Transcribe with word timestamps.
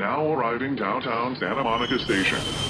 Now 0.00 0.32
arriving 0.32 0.76
downtown 0.76 1.36
Santa 1.36 1.62
Monica 1.62 1.98
Station. 1.98 2.69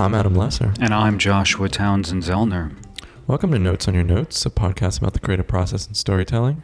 I'm 0.00 0.14
Adam 0.14 0.34
Lesser. 0.34 0.72
And 0.80 0.94
I'm 0.94 1.18
Joshua 1.18 1.68
Townsend 1.68 2.22
Zellner. 2.22 2.74
Welcome 3.26 3.52
to 3.52 3.58
Notes 3.58 3.86
on 3.86 3.92
Your 3.92 4.02
Notes, 4.02 4.46
a 4.46 4.50
podcast 4.50 4.96
about 4.98 5.12
the 5.12 5.20
creative 5.20 5.46
process 5.46 5.86
and 5.86 5.94
storytelling. 5.94 6.62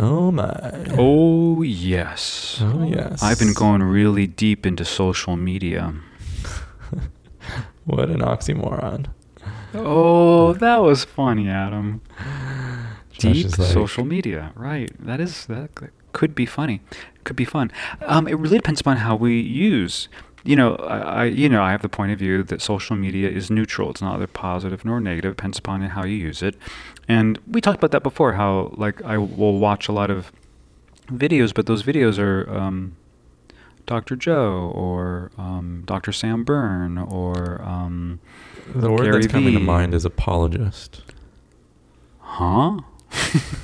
Oh 0.00 0.32
my. 0.32 0.50
Oh, 0.98 1.62
yes. 1.62 2.58
Oh, 2.60 2.82
yes. 2.82 3.22
I've 3.22 3.38
been 3.38 3.52
going 3.52 3.80
really 3.84 4.26
deep 4.26 4.66
into 4.66 4.84
social 4.84 5.36
media. 5.36 5.94
What 7.84 8.08
an 8.08 8.20
oxymoron. 8.20 9.06
Oh, 9.74 10.54
that 10.54 10.78
was 10.78 11.04
funny, 11.04 11.48
Adam. 11.48 12.00
Deep 13.18 13.56
like- 13.56 13.68
social 13.68 14.04
media, 14.04 14.52
right? 14.56 14.90
That 14.98 15.20
is 15.20 15.46
that 15.46 15.76
that 15.76 15.90
could 16.12 16.34
be 16.34 16.46
funny, 16.46 16.80
could 17.24 17.36
be 17.36 17.44
fun. 17.44 17.70
Um, 18.02 18.26
it 18.26 18.34
really 18.38 18.56
depends 18.56 18.80
upon 18.80 18.96
how 18.96 19.14
we 19.14 19.38
use. 19.38 20.08
You 20.44 20.56
know, 20.56 20.76
I, 20.76 20.98
I 20.98 21.24
you 21.24 21.48
know 21.48 21.62
I 21.62 21.70
have 21.72 21.82
the 21.82 21.88
point 21.88 22.12
of 22.12 22.18
view 22.18 22.42
that 22.42 22.60
social 22.60 22.96
media 22.96 23.28
is 23.30 23.50
neutral. 23.50 23.90
It's 23.90 24.02
neither 24.02 24.26
positive 24.26 24.84
nor 24.84 25.00
negative. 25.00 25.32
It 25.32 25.36
depends 25.36 25.58
upon 25.58 25.80
how 25.82 26.04
you 26.04 26.16
use 26.16 26.42
it. 26.42 26.54
And 27.08 27.38
we 27.50 27.60
talked 27.60 27.78
about 27.78 27.92
that 27.92 28.02
before. 28.02 28.34
How 28.34 28.72
like 28.76 29.02
I 29.02 29.16
will 29.18 29.58
watch 29.58 29.88
a 29.88 29.92
lot 29.92 30.10
of 30.10 30.30
videos, 31.06 31.52
but 31.54 31.66
those 31.66 31.82
videos 31.82 32.18
are 32.18 32.48
um, 32.54 32.96
Dr. 33.86 34.16
Joe 34.16 34.70
or 34.74 35.30
um, 35.38 35.82
Dr. 35.86 36.12
Sam 36.12 36.44
Byrne 36.44 36.98
or 36.98 37.60
um, 37.62 38.20
The 38.74 38.90
word 38.90 39.04
Gary 39.04 39.20
that's 39.22 39.32
coming 39.32 39.54
to 39.54 39.60
mind 39.60 39.94
is 39.94 40.04
apologist. 40.04 41.02
huh? 42.18 42.78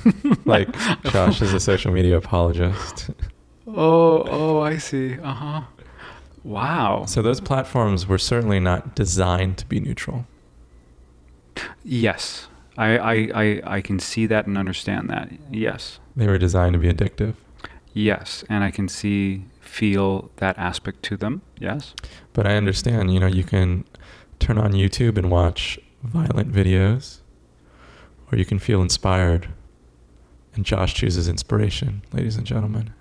Like, 0.45 0.69
Josh 1.05 1.41
is 1.41 1.53
a 1.53 1.59
social 1.59 1.91
media 1.91 2.17
apologist. 2.17 3.09
Oh, 3.67 4.23
oh, 4.27 4.59
I 4.61 4.77
see. 4.77 5.19
Uh 5.19 5.33
huh. 5.33 5.61
Wow. 6.43 7.05
So 7.05 7.21
those 7.21 7.39
platforms 7.39 8.07
were 8.07 8.17
certainly 8.17 8.59
not 8.59 8.95
designed 8.95 9.57
to 9.59 9.65
be 9.65 9.79
neutral. 9.79 10.25
Yes, 11.83 12.47
I, 12.77 12.97
I, 12.97 13.13
I, 13.43 13.61
I 13.77 13.81
can 13.81 13.99
see 13.99 14.25
that 14.27 14.47
and 14.47 14.57
understand 14.57 15.09
that. 15.09 15.29
Yes, 15.51 15.99
They 16.15 16.27
were 16.27 16.37
designed 16.37 16.73
to 16.73 16.79
be 16.79 16.91
addictive. 16.91 17.35
yes, 17.93 18.43
and 18.49 18.63
I 18.63 18.71
can 18.71 18.87
see, 18.87 19.45
feel 19.59 20.31
that 20.37 20.57
aspect 20.57 21.03
to 21.03 21.17
them. 21.17 21.41
Yes. 21.59 21.93
But 22.33 22.47
I 22.47 22.55
understand, 22.55 23.13
you 23.13 23.19
know, 23.19 23.27
you 23.27 23.43
can 23.43 23.83
turn 24.39 24.57
on 24.57 24.71
YouTube 24.71 25.17
and 25.17 25.29
watch 25.29 25.77
violent 26.03 26.51
videos, 26.51 27.19
or 28.31 28.37
you 28.37 28.45
can 28.45 28.57
feel 28.59 28.81
inspired. 28.81 29.49
And 30.55 30.65
Josh 30.65 30.93
chooses 30.95 31.27
inspiration, 31.27 32.01
ladies 32.11 32.35
and 32.37 32.45
gentlemen. 32.47 32.93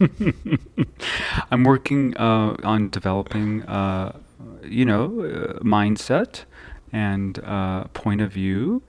I'm 1.50 1.64
working 1.64 2.16
uh, 2.16 2.56
on 2.62 2.88
developing, 2.90 3.62
uh, 3.64 4.18
you 4.64 4.84
know, 4.84 5.04
uh, 5.22 5.58
mindset 5.60 6.44
and 6.92 7.38
uh, 7.44 7.84
point 7.92 8.20
of 8.20 8.32
view. 8.32 8.82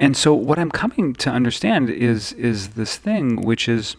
And 0.00 0.16
so, 0.16 0.32
what 0.32 0.58
I'm 0.58 0.70
coming 0.70 1.12
to 1.14 1.30
understand 1.30 1.90
is 1.90 2.32
is 2.34 2.70
this 2.70 2.96
thing, 2.96 3.42
which 3.42 3.68
is 3.68 3.96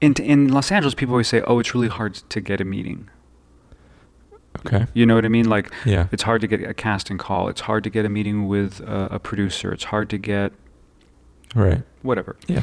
in 0.00 0.14
in 0.14 0.48
Los 0.48 0.72
Angeles, 0.72 0.94
people 0.94 1.14
always 1.14 1.28
say, 1.28 1.42
"Oh, 1.42 1.58
it's 1.58 1.74
really 1.74 1.88
hard 1.88 2.14
to 2.14 2.40
get 2.40 2.60
a 2.60 2.64
meeting." 2.64 3.08
Okay. 4.66 4.86
You 4.94 5.06
know 5.06 5.14
what 5.16 5.24
I 5.24 5.28
mean? 5.28 5.48
Like, 5.48 5.72
Yeah. 5.84 6.06
it's 6.12 6.22
hard 6.22 6.40
to 6.42 6.46
get 6.46 6.62
a 6.62 6.74
casting 6.74 7.18
call. 7.18 7.48
It's 7.48 7.62
hard 7.62 7.82
to 7.84 7.90
get 7.90 8.04
a 8.04 8.08
meeting 8.08 8.46
with 8.46 8.80
a, 8.80 9.08
a 9.12 9.18
producer. 9.18 9.72
It's 9.72 9.84
hard 9.84 10.08
to 10.10 10.18
get 10.18 10.52
Right. 11.54 11.82
whatever. 12.02 12.36
Yeah. 12.46 12.62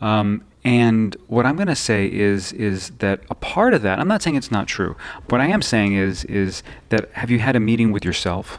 Um, 0.00 0.44
and 0.64 1.16
what 1.26 1.46
I'm 1.46 1.56
going 1.56 1.68
to 1.68 1.76
say 1.76 2.06
is 2.10 2.52
is 2.52 2.90
that 2.98 3.20
a 3.30 3.34
part 3.34 3.74
of 3.74 3.82
that. 3.82 3.98
I'm 3.98 4.08
not 4.08 4.22
saying 4.22 4.36
it's 4.36 4.50
not 4.50 4.66
true. 4.66 4.94
What 5.28 5.40
I 5.40 5.46
am 5.46 5.62
saying 5.62 5.94
is 5.94 6.24
is 6.24 6.62
that 6.90 7.10
have 7.12 7.30
you 7.30 7.38
had 7.38 7.56
a 7.56 7.60
meeting 7.60 7.92
with 7.92 8.04
yourself? 8.04 8.58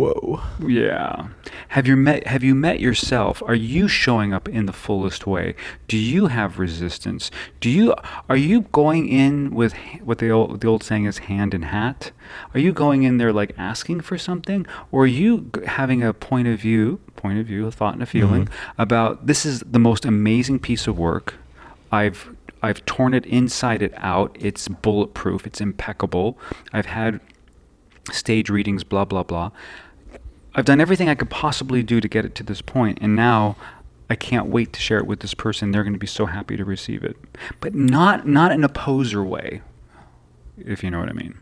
Whoa. 0.00 0.40
Yeah. 0.66 1.26
Have 1.68 1.86
you 1.86 1.94
met 1.94 2.26
Have 2.26 2.42
you 2.42 2.54
met 2.54 2.80
yourself? 2.80 3.42
Are 3.46 3.54
you 3.54 3.86
showing 3.86 4.32
up 4.32 4.48
in 4.48 4.64
the 4.64 4.72
fullest 4.72 5.26
way? 5.26 5.54
Do 5.88 5.98
you 5.98 6.28
have 6.28 6.58
resistance? 6.58 7.30
Do 7.60 7.68
you 7.68 7.94
Are 8.30 8.36
you 8.36 8.62
going 8.72 9.08
in 9.08 9.50
with 9.54 9.74
what 10.02 10.16
the 10.16 10.30
old 10.30 10.62
the 10.62 10.68
old 10.68 10.82
saying 10.82 11.04
is 11.04 11.18
hand 11.18 11.52
in 11.52 11.62
hat? 11.62 12.12
Are 12.54 12.60
you 12.60 12.72
going 12.72 13.02
in 13.02 13.18
there 13.18 13.30
like 13.32 13.52
asking 13.58 14.00
for 14.00 14.16
something, 14.16 14.66
or 14.90 15.02
are 15.02 15.06
you 15.06 15.50
having 15.66 16.02
a 16.02 16.14
point 16.14 16.48
of 16.48 16.58
view, 16.58 16.98
point 17.16 17.38
of 17.38 17.44
view, 17.46 17.66
a 17.66 17.70
thought 17.70 17.92
and 17.92 18.02
a 18.02 18.06
feeling 18.06 18.46
Mhm. 18.46 18.52
about 18.78 19.26
this 19.26 19.44
is 19.44 19.60
the 19.70 19.78
most 19.78 20.06
amazing 20.06 20.60
piece 20.60 20.86
of 20.86 20.98
work. 20.98 21.34
I've 21.92 22.30
I've 22.62 22.82
torn 22.86 23.12
it 23.12 23.26
inside 23.26 23.82
it 23.82 23.92
out. 23.98 24.34
It's 24.40 24.66
bulletproof. 24.68 25.46
It's 25.46 25.60
impeccable. 25.60 26.38
I've 26.72 26.86
had 26.86 27.20
stage 28.12 28.48
readings, 28.50 28.82
blah, 28.82 29.04
blah, 29.04 29.22
blah. 29.22 29.50
I've 30.54 30.64
done 30.64 30.80
everything 30.80 31.08
I 31.08 31.14
could 31.14 31.30
possibly 31.30 31.82
do 31.82 32.00
to 32.00 32.08
get 32.08 32.24
it 32.24 32.34
to 32.36 32.42
this 32.42 32.60
point, 32.60 32.98
and 33.00 33.14
now 33.14 33.56
I 34.08 34.16
can't 34.16 34.46
wait 34.46 34.72
to 34.72 34.80
share 34.80 34.98
it 34.98 35.06
with 35.06 35.20
this 35.20 35.34
person. 35.34 35.70
They're 35.70 35.84
going 35.84 35.92
to 35.92 35.98
be 35.98 36.06
so 36.06 36.26
happy 36.26 36.56
to 36.56 36.64
receive 36.64 37.04
it, 37.04 37.16
but 37.60 37.74
not 37.74 38.26
not 38.26 38.50
in 38.52 38.64
a 38.64 38.68
poser 38.68 39.22
way, 39.22 39.62
if 40.58 40.82
you 40.82 40.90
know 40.90 40.98
what 40.98 41.08
I 41.08 41.12
mean. 41.12 41.38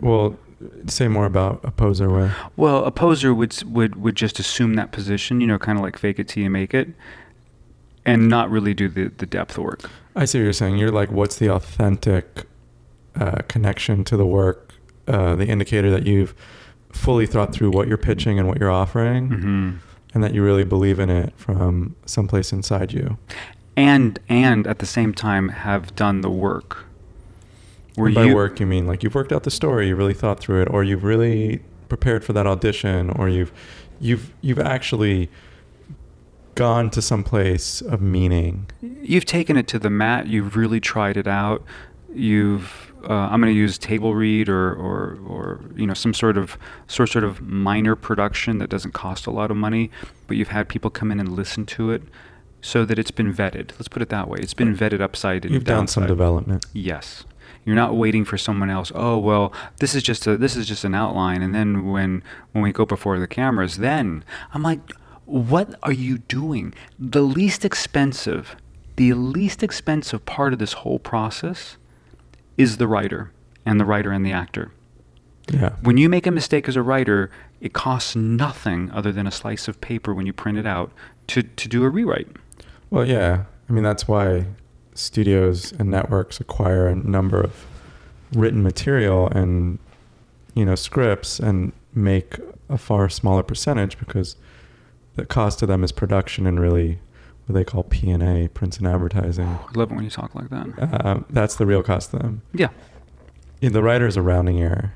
Well, 0.00 0.38
say 0.86 1.08
more 1.08 1.24
about 1.24 1.60
a 1.64 1.70
poser 1.70 2.10
way. 2.10 2.30
Well, 2.56 2.84
a 2.84 2.90
poser 2.90 3.32
would 3.32 3.62
would 3.64 3.96
would 3.96 4.16
just 4.16 4.38
assume 4.38 4.74
that 4.74 4.92
position, 4.92 5.40
you 5.40 5.46
know, 5.46 5.58
kind 5.58 5.78
of 5.78 5.82
like 5.82 5.98
fake 5.98 6.18
it 6.18 6.28
till 6.28 6.42
you 6.42 6.50
make 6.50 6.74
it, 6.74 6.88
and 8.04 8.28
not 8.28 8.50
really 8.50 8.74
do 8.74 8.88
the 8.88 9.10
the 9.16 9.26
depth 9.26 9.56
work. 9.56 9.88
I 10.14 10.26
see 10.26 10.38
what 10.38 10.44
you're 10.44 10.52
saying. 10.52 10.76
You're 10.76 10.90
like, 10.90 11.10
what's 11.10 11.36
the 11.36 11.48
authentic 11.48 12.46
uh, 13.14 13.42
connection 13.48 14.04
to 14.04 14.16
the 14.16 14.26
work, 14.26 14.74
uh, 15.08 15.34
the 15.34 15.46
indicator 15.46 15.90
that 15.90 16.06
you've 16.06 16.34
fully 16.92 17.26
thought 17.26 17.52
through 17.52 17.70
what 17.70 17.88
you're 17.88 17.98
pitching 17.98 18.38
and 18.38 18.46
what 18.46 18.58
you're 18.60 18.70
offering, 18.70 19.28
hmm 19.28 19.70
and 20.14 20.22
that 20.22 20.34
you 20.34 20.44
really 20.44 20.64
believe 20.64 20.98
in 20.98 21.08
it 21.08 21.32
from 21.36 21.96
someplace 22.04 22.52
inside 22.52 22.92
you. 22.92 23.16
And 23.76 24.18
and 24.28 24.66
at 24.66 24.78
the 24.78 24.84
same 24.86 25.14
time 25.14 25.48
have 25.48 25.94
done 25.96 26.20
the 26.20 26.30
work. 26.30 26.84
Where 27.94 28.08
And 28.08 28.14
by 28.14 28.24
you 28.24 28.34
work, 28.34 28.60
you 28.60 28.66
mean 28.66 28.86
like 28.86 29.02
you've 29.02 29.14
worked 29.14 29.32
out 29.32 29.44
the 29.44 29.50
story, 29.50 29.88
you 29.88 29.96
really 29.96 30.12
thought 30.12 30.38
through 30.38 30.62
it, 30.62 30.68
or 30.70 30.84
you've 30.84 31.02
really 31.04 31.62
prepared 31.88 32.24
for 32.24 32.34
that 32.34 32.46
audition, 32.46 33.08
or 33.10 33.28
you've 33.28 33.52
you've 34.00 34.32
you've 34.42 34.58
actually 34.58 35.30
gone 36.54 36.90
to 36.90 37.00
some 37.00 37.24
place 37.24 37.80
of 37.80 38.02
meaning. 38.02 38.66
you've 38.82 39.24
taken 39.24 39.56
it 39.56 39.66
to 39.68 39.78
the 39.78 39.88
mat. 39.88 40.26
You've 40.26 40.56
really 40.56 40.80
tried 40.80 41.16
it 41.16 41.26
out. 41.26 41.64
You've 42.14 42.92
uh, 43.08 43.12
I'm 43.12 43.40
going 43.40 43.52
to 43.52 43.58
use 43.58 43.78
table 43.78 44.14
read 44.14 44.48
or, 44.48 44.72
or 44.74 45.18
or 45.26 45.60
you 45.76 45.86
know 45.86 45.94
some 45.94 46.14
sort 46.14 46.36
of 46.36 46.56
sort 46.86 47.08
sort 47.08 47.24
of 47.24 47.40
minor 47.40 47.96
production 47.96 48.58
that 48.58 48.70
doesn't 48.70 48.92
cost 48.92 49.26
a 49.26 49.30
lot 49.30 49.50
of 49.50 49.56
money, 49.56 49.90
but 50.26 50.36
you've 50.36 50.48
had 50.48 50.68
people 50.68 50.90
come 50.90 51.10
in 51.10 51.18
and 51.18 51.32
listen 51.32 51.66
to 51.66 51.90
it, 51.90 52.02
so 52.60 52.84
that 52.84 52.98
it's 52.98 53.10
been 53.10 53.32
vetted. 53.32 53.72
Let's 53.72 53.88
put 53.88 54.02
it 54.02 54.08
that 54.10 54.28
way. 54.28 54.38
It's 54.40 54.54
been 54.54 54.76
vetted 54.76 55.00
upside 55.00 55.44
and 55.44 55.52
You've 55.54 55.64
done 55.64 55.88
some 55.88 56.06
development. 56.06 56.66
Yes. 56.72 57.24
You're 57.64 57.76
not 57.76 57.94
waiting 57.94 58.24
for 58.24 58.36
someone 58.36 58.70
else. 58.70 58.90
Oh 58.94 59.18
well, 59.18 59.52
this 59.78 59.94
is 59.94 60.02
just 60.02 60.26
a 60.26 60.36
this 60.36 60.56
is 60.56 60.66
just 60.66 60.84
an 60.84 60.94
outline, 60.94 61.42
and 61.42 61.54
then 61.54 61.90
when 61.90 62.22
when 62.52 62.62
we 62.62 62.72
go 62.72 62.84
before 62.84 63.18
the 63.18 63.28
cameras, 63.28 63.78
then 63.78 64.24
I'm 64.52 64.62
like, 64.62 64.80
what 65.26 65.76
are 65.82 65.92
you 65.92 66.18
doing? 66.18 66.74
The 66.98 67.22
least 67.22 67.64
expensive, 67.64 68.56
the 68.96 69.12
least 69.12 69.62
expensive 69.62 70.24
part 70.26 70.52
of 70.52 70.58
this 70.58 70.72
whole 70.72 70.98
process 70.98 71.76
is 72.56 72.76
the 72.76 72.86
writer 72.86 73.32
and 73.64 73.80
the 73.80 73.84
writer 73.84 74.12
and 74.12 74.24
the 74.24 74.32
actor. 74.32 74.72
Yeah. 75.50 75.70
When 75.82 75.96
you 75.96 76.08
make 76.08 76.26
a 76.26 76.30
mistake 76.30 76.68
as 76.68 76.76
a 76.76 76.82
writer, 76.82 77.30
it 77.60 77.72
costs 77.72 78.14
nothing 78.14 78.90
other 78.92 79.12
than 79.12 79.26
a 79.26 79.30
slice 79.30 79.68
of 79.68 79.80
paper 79.80 80.14
when 80.14 80.26
you 80.26 80.32
print 80.32 80.58
it 80.58 80.66
out 80.66 80.92
to, 81.28 81.42
to 81.42 81.68
do 81.68 81.84
a 81.84 81.88
rewrite. 81.88 82.28
Well, 82.90 83.06
yeah. 83.06 83.44
I 83.68 83.72
mean, 83.72 83.84
that's 83.84 84.06
why 84.06 84.46
studios 84.94 85.72
and 85.72 85.90
networks 85.90 86.40
acquire 86.40 86.86
a 86.86 86.94
number 86.94 87.40
of 87.40 87.66
written 88.32 88.62
material 88.62 89.28
and, 89.28 89.78
you 90.54 90.64
know, 90.64 90.74
scripts 90.74 91.38
and 91.38 91.72
make 91.94 92.36
a 92.68 92.78
far 92.78 93.08
smaller 93.08 93.42
percentage 93.42 93.98
because 93.98 94.36
the 95.16 95.26
cost 95.26 95.58
to 95.58 95.66
them 95.66 95.84
is 95.84 95.92
production 95.92 96.46
and 96.46 96.58
really 96.58 96.98
what 97.52 97.58
they 97.58 97.64
call 97.64 97.84
P&A, 97.84 98.48
prints 98.48 98.78
and 98.78 98.86
advertising. 98.86 99.46
I 99.46 99.72
love 99.74 99.90
it 99.90 99.94
when 99.94 100.04
you 100.04 100.10
talk 100.10 100.34
like 100.34 100.48
that. 100.50 101.04
Um, 101.04 101.24
that's 101.30 101.56
the 101.56 101.66
real 101.66 101.82
cost 101.82 102.10
to 102.12 102.18
them. 102.18 102.42
Yeah. 102.54 102.68
Yeah, 103.60 103.70
the 103.70 103.82
writer 103.82 104.06
is 104.06 104.16
a 104.16 104.22
rounding 104.22 104.60
error. 104.60 104.94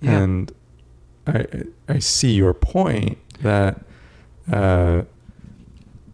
Yeah. 0.00 0.20
And 0.20 0.52
I 1.26 1.46
I 1.88 1.98
see 1.98 2.32
your 2.34 2.52
point 2.52 3.18
that 3.40 3.80
uh, 4.52 5.02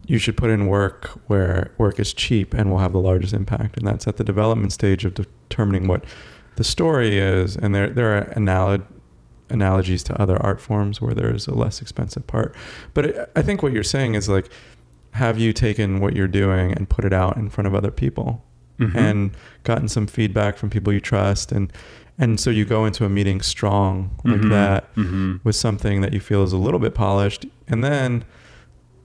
you 0.07 0.17
should 0.17 0.37
put 0.37 0.49
in 0.49 0.67
work 0.67 1.07
where 1.27 1.71
work 1.77 1.99
is 1.99 2.13
cheap 2.13 2.53
and 2.53 2.71
will 2.71 2.79
have 2.79 2.93
the 2.93 2.99
largest 2.99 3.33
impact, 3.33 3.77
and 3.77 3.85
that's 3.85 4.07
at 4.07 4.17
the 4.17 4.23
development 4.23 4.71
stage 4.71 5.03
of 5.03 5.13
determining 5.13 5.87
what 5.87 6.05
the 6.55 6.63
story 6.63 7.17
is. 7.17 7.57
And 7.57 7.75
there 7.75 7.89
there 7.89 8.17
are 8.17 8.33
analog 8.35 8.83
analogies 9.51 10.03
to 10.03 10.21
other 10.21 10.37
art 10.41 10.59
forms 10.61 11.01
where 11.01 11.13
there's 11.13 11.47
a 11.47 11.53
less 11.53 11.81
expensive 11.81 12.25
part. 12.27 12.55
But 12.93 13.05
I- 13.35 13.39
I 13.39 13.41
think 13.41 13.61
what 13.63 13.71
you're 13.73 13.83
saying 13.83 14.15
is 14.15 14.27
like, 14.29 14.49
have 15.11 15.37
you 15.37 15.51
taken 15.53 15.99
what 15.99 16.15
you're 16.15 16.27
doing 16.27 16.71
and 16.73 16.87
put 16.89 17.03
it 17.05 17.13
out 17.13 17.35
in 17.37 17.49
front 17.49 17.67
of 17.67 17.75
other 17.75 17.91
people? 17.91 18.43
Mhm. 18.79 18.95
and 18.95 19.31
gotten 19.63 19.87
some 19.87 20.07
feedback 20.07 20.57
from 20.57 20.71
people 20.71 20.91
you 20.91 20.99
trust 20.99 21.51
and 21.51 21.71
and 22.17 22.39
so 22.39 22.49
you 22.49 22.65
go 22.65 22.83
into 22.85 23.05
a 23.05 23.09
meeting 23.09 23.39
strong 23.39 24.09
like 24.23 24.41
Mhm. 24.41 24.49
that 24.49 24.95
Mhm. 24.95 25.39
with 25.43 25.55
something 25.55 26.01
that 26.01 26.13
you 26.13 26.19
feel 26.19 26.41
is 26.41 26.51
a 26.51 26.57
little 26.57 26.79
bit 26.79 26.95
polished 26.95 27.45
and 27.67 27.83
then 27.83 28.23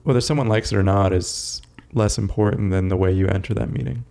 whether 0.01 0.19
someone 0.19 0.47
likes 0.47 0.71
it 0.71 0.77
or 0.77 0.81
not 0.81 1.13
is 1.13 1.61
less 1.93 2.17
important 2.17 2.71
than 2.71 2.87
the 2.87 2.95
way 2.97 3.11
you 3.13 3.27
enter 3.27 3.53
that 3.53 3.71
meeting 3.71 4.03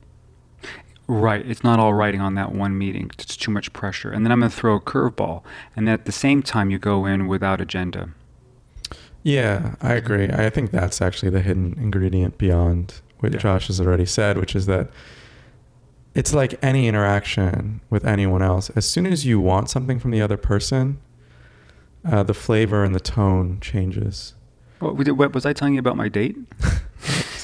Right. 1.08 1.46
It's 1.48 1.62
not 1.62 1.78
all 1.78 1.94
writing 1.94 2.20
on 2.20 2.34
that 2.34 2.52
one 2.52 2.76
meeting. 2.76 3.10
It's 3.18 3.36
too 3.36 3.50
much 3.52 3.72
pressure. 3.72 4.10
And 4.10 4.24
then 4.26 4.32
I'm 4.32 4.40
going 4.40 4.50
to 4.50 4.56
throw 4.56 4.74
a 4.74 4.80
curveball. 4.80 5.42
And 5.76 5.88
at 5.88 6.04
the 6.04 6.10
same 6.12 6.42
time, 6.42 6.68
you 6.70 6.78
go 6.78 7.06
in 7.06 7.28
without 7.28 7.60
agenda. 7.60 8.10
yeah 9.22 9.74
i 9.80 9.92
agree 9.94 10.28
i 10.30 10.48
think 10.48 10.70
that's 10.70 11.02
actually 11.02 11.30
the 11.30 11.40
hidden 11.40 11.74
ingredient 11.78 12.38
beyond 12.38 13.00
what 13.18 13.32
Yeah. 13.32 13.38
josh 13.40 13.66
has 13.66 13.80
already 13.80 14.06
said 14.06 14.38
which 14.38 14.54
is 14.54 14.66
that 14.66 14.88
it's 16.14 16.32
like 16.32 16.54
any 16.62 16.86
interaction 16.86 17.80
with 17.90 18.04
anyone 18.06 18.40
else 18.42 18.70
as 18.76 18.84
soon 18.86 19.04
as 19.06 19.26
you 19.26 19.40
want 19.40 19.68
something 19.68 19.98
from 19.98 20.12
the 20.12 20.22
other 20.22 20.36
person 20.36 20.98
uh, 22.04 22.22
the 22.22 22.34
flavor 22.34 22.84
and 22.84 22.94
the 22.94 23.00
tone 23.00 23.58
changes 23.60 24.34
What, 24.78 24.94
what 25.16 25.34
was 25.34 25.44
I 25.44 25.52
telling 25.52 25.74
you 25.74 25.80
about 25.80 25.96
my 25.96 26.08
date? 26.08 26.36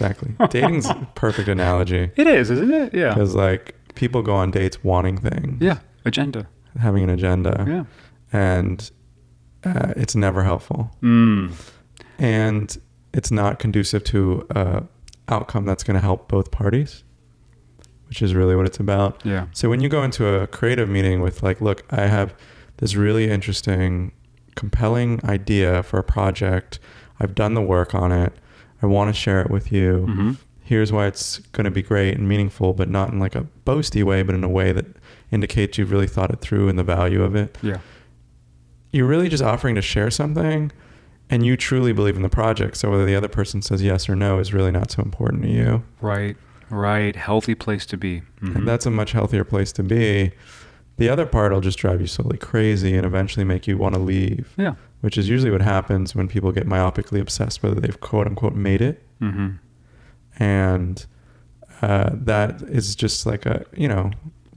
Exactly. 0.03 0.35
Dating's 0.51 0.87
a 0.89 1.09
perfect 1.15 1.49
analogy 1.49 2.11
It 2.17 2.27
is, 2.27 2.51
isn't 2.51 2.73
it? 2.73 2.95
Yeah. 2.95 3.11
because 3.15 3.35
like 3.35 3.75
people 3.95 4.23
go 4.23 4.35
on 4.35 4.51
dates 4.51 4.83
wanting 4.83 5.19
things, 5.19 5.63
Yeah. 5.63 5.79
Agenda. 6.05 6.47
having 6.81 7.05
an 7.05 7.11
agenda, 7.11 7.65
Yeah. 7.69 7.85
and 8.33 8.91
uh, 9.65 9.93
it's 9.97 10.17
never 10.17 10.43
helpful, 10.43 10.91
Mm. 11.03 11.53
and 12.19 12.77
it's 13.15 13.31
not 13.31 13.59
conducive 13.59 14.03
to 14.05 14.47
a 14.51 14.83
outcome 15.29 15.65
that's 15.67 15.85
going 15.85 15.95
to 15.95 16.01
help 16.01 16.29
both 16.29 16.51
parties, 16.51 17.05
which 18.09 18.23
is 18.23 18.35
really 18.35 18.57
what 18.57 18.67
it's 18.67 18.81
about. 18.81 19.21
Yeah. 19.25 19.47
So 19.53 19.69
when 19.71 19.81
you 19.81 19.89
go 19.89 20.03
into 20.03 20.27
a 20.27 20.47
creative 20.49 20.89
meeting 20.89 21.21
with 21.21 21.43
like, 21.43 21.61
look, 21.61 21.85
I 21.91 22.07
have 22.07 22.35
this 22.79 22.97
really 22.97 23.31
interesting, 23.31 24.13
compelling 24.57 25.21
idea 25.25 25.83
for 25.85 25.99
a 25.99 26.03
project. 26.03 26.81
I've 27.21 27.35
done 27.35 27.55
the 27.55 27.63
work 27.63 27.95
on 27.95 28.11
it. 28.11 28.33
I 28.83 28.87
want 28.87 29.15
to 29.15 29.19
share 29.19 29.41
it 29.41 29.51
with 29.51 29.71
you. 29.73 30.07
hmm 30.07 30.33
Here's 30.65 30.93
why 30.93 31.07
it's 31.07 31.39
going 31.53 31.65
to 31.65 31.71
be 31.71 31.83
great 31.83 32.17
and 32.17 32.27
meaningful, 32.29 32.73
but 32.73 32.89
not 32.89 33.11
in 33.11 33.19
like 33.19 33.35
a 33.35 33.47
boasty 33.67 34.03
way, 34.05 34.23
but 34.23 34.35
in 34.35 34.43
a 34.45 34.49
way 34.49 34.73
that 34.73 34.87
indicates 35.31 35.77
you've 35.77 35.91
really 35.91 36.07
thought 36.07 36.31
it 36.31 36.41
through 36.41 36.69
and 36.69 36.79
the 36.79 36.85
value 36.85 37.23
of 37.23 37.35
it. 37.35 37.59
Yeah. 37.63 37.79
You're 38.91 39.07
really 39.07 39.29
just 39.29 39.43
offering 39.43 39.75
to 39.75 39.83
share 39.83 40.11
something 40.11 40.71
and 41.29 41.45
you 41.45 41.57
truly 41.57 41.93
believe 41.93 42.17
in 42.17 42.23
the 42.23 42.29
project. 42.29 42.77
So 42.77 42.91
whether 42.91 43.05
the 43.05 43.15
other 43.17 43.29
person 43.29 43.61
says 43.61 43.83
yes 43.83 44.09
or 44.09 44.15
no 44.15 44.39
is 44.39 44.55
really 44.55 44.71
not 44.71 44.91
so 44.91 45.03
important 45.03 45.43
to 45.43 45.49
you. 45.51 45.83
Right. 46.01 46.37
Right. 46.71 47.17
Healthy 47.17 47.55
place 47.57 47.85
to 47.87 47.97
be. 47.97 48.23
Mhm. 48.41 48.57
And 48.57 48.69
that's 48.69 48.87
a 48.87 48.91
much 48.91 49.13
healthier 49.13 49.45
place 49.45 49.73
to 49.73 49.83
be. 49.83 50.31
The 50.97 51.09
other 51.09 51.27
part 51.27 51.53
will 51.53 51.61
just 51.61 51.79
drive 51.79 52.01
you 52.01 52.07
slowly 52.07 52.39
crazy 52.39 52.97
and 52.97 53.05
eventually 53.05 53.45
make 53.45 53.67
you 53.67 53.77
want 53.79 53.95
to 53.95 54.01
leave, 54.01 54.53
yeah. 54.57 54.75
Which 55.03 55.17
is 55.19 55.29
usually 55.29 55.51
what 55.51 55.61
happens 55.63 56.15
when 56.17 56.27
people 56.27 56.51
get 56.53 56.67
myopically 56.67 57.21
obsessed 57.21 57.63
whether 57.63 57.79
they've 57.81 58.01
quote 58.01 58.27
unquote 58.27 58.55
made 58.55 58.81
it. 58.81 59.05
hmm 59.21 59.51
And 60.39 61.05
uh, 61.83 62.11
that 62.13 62.63
is 62.63 62.95
just 62.97 63.27
like 63.27 63.45
a, 63.47 63.65
you 63.77 63.89
know, 63.89 64.11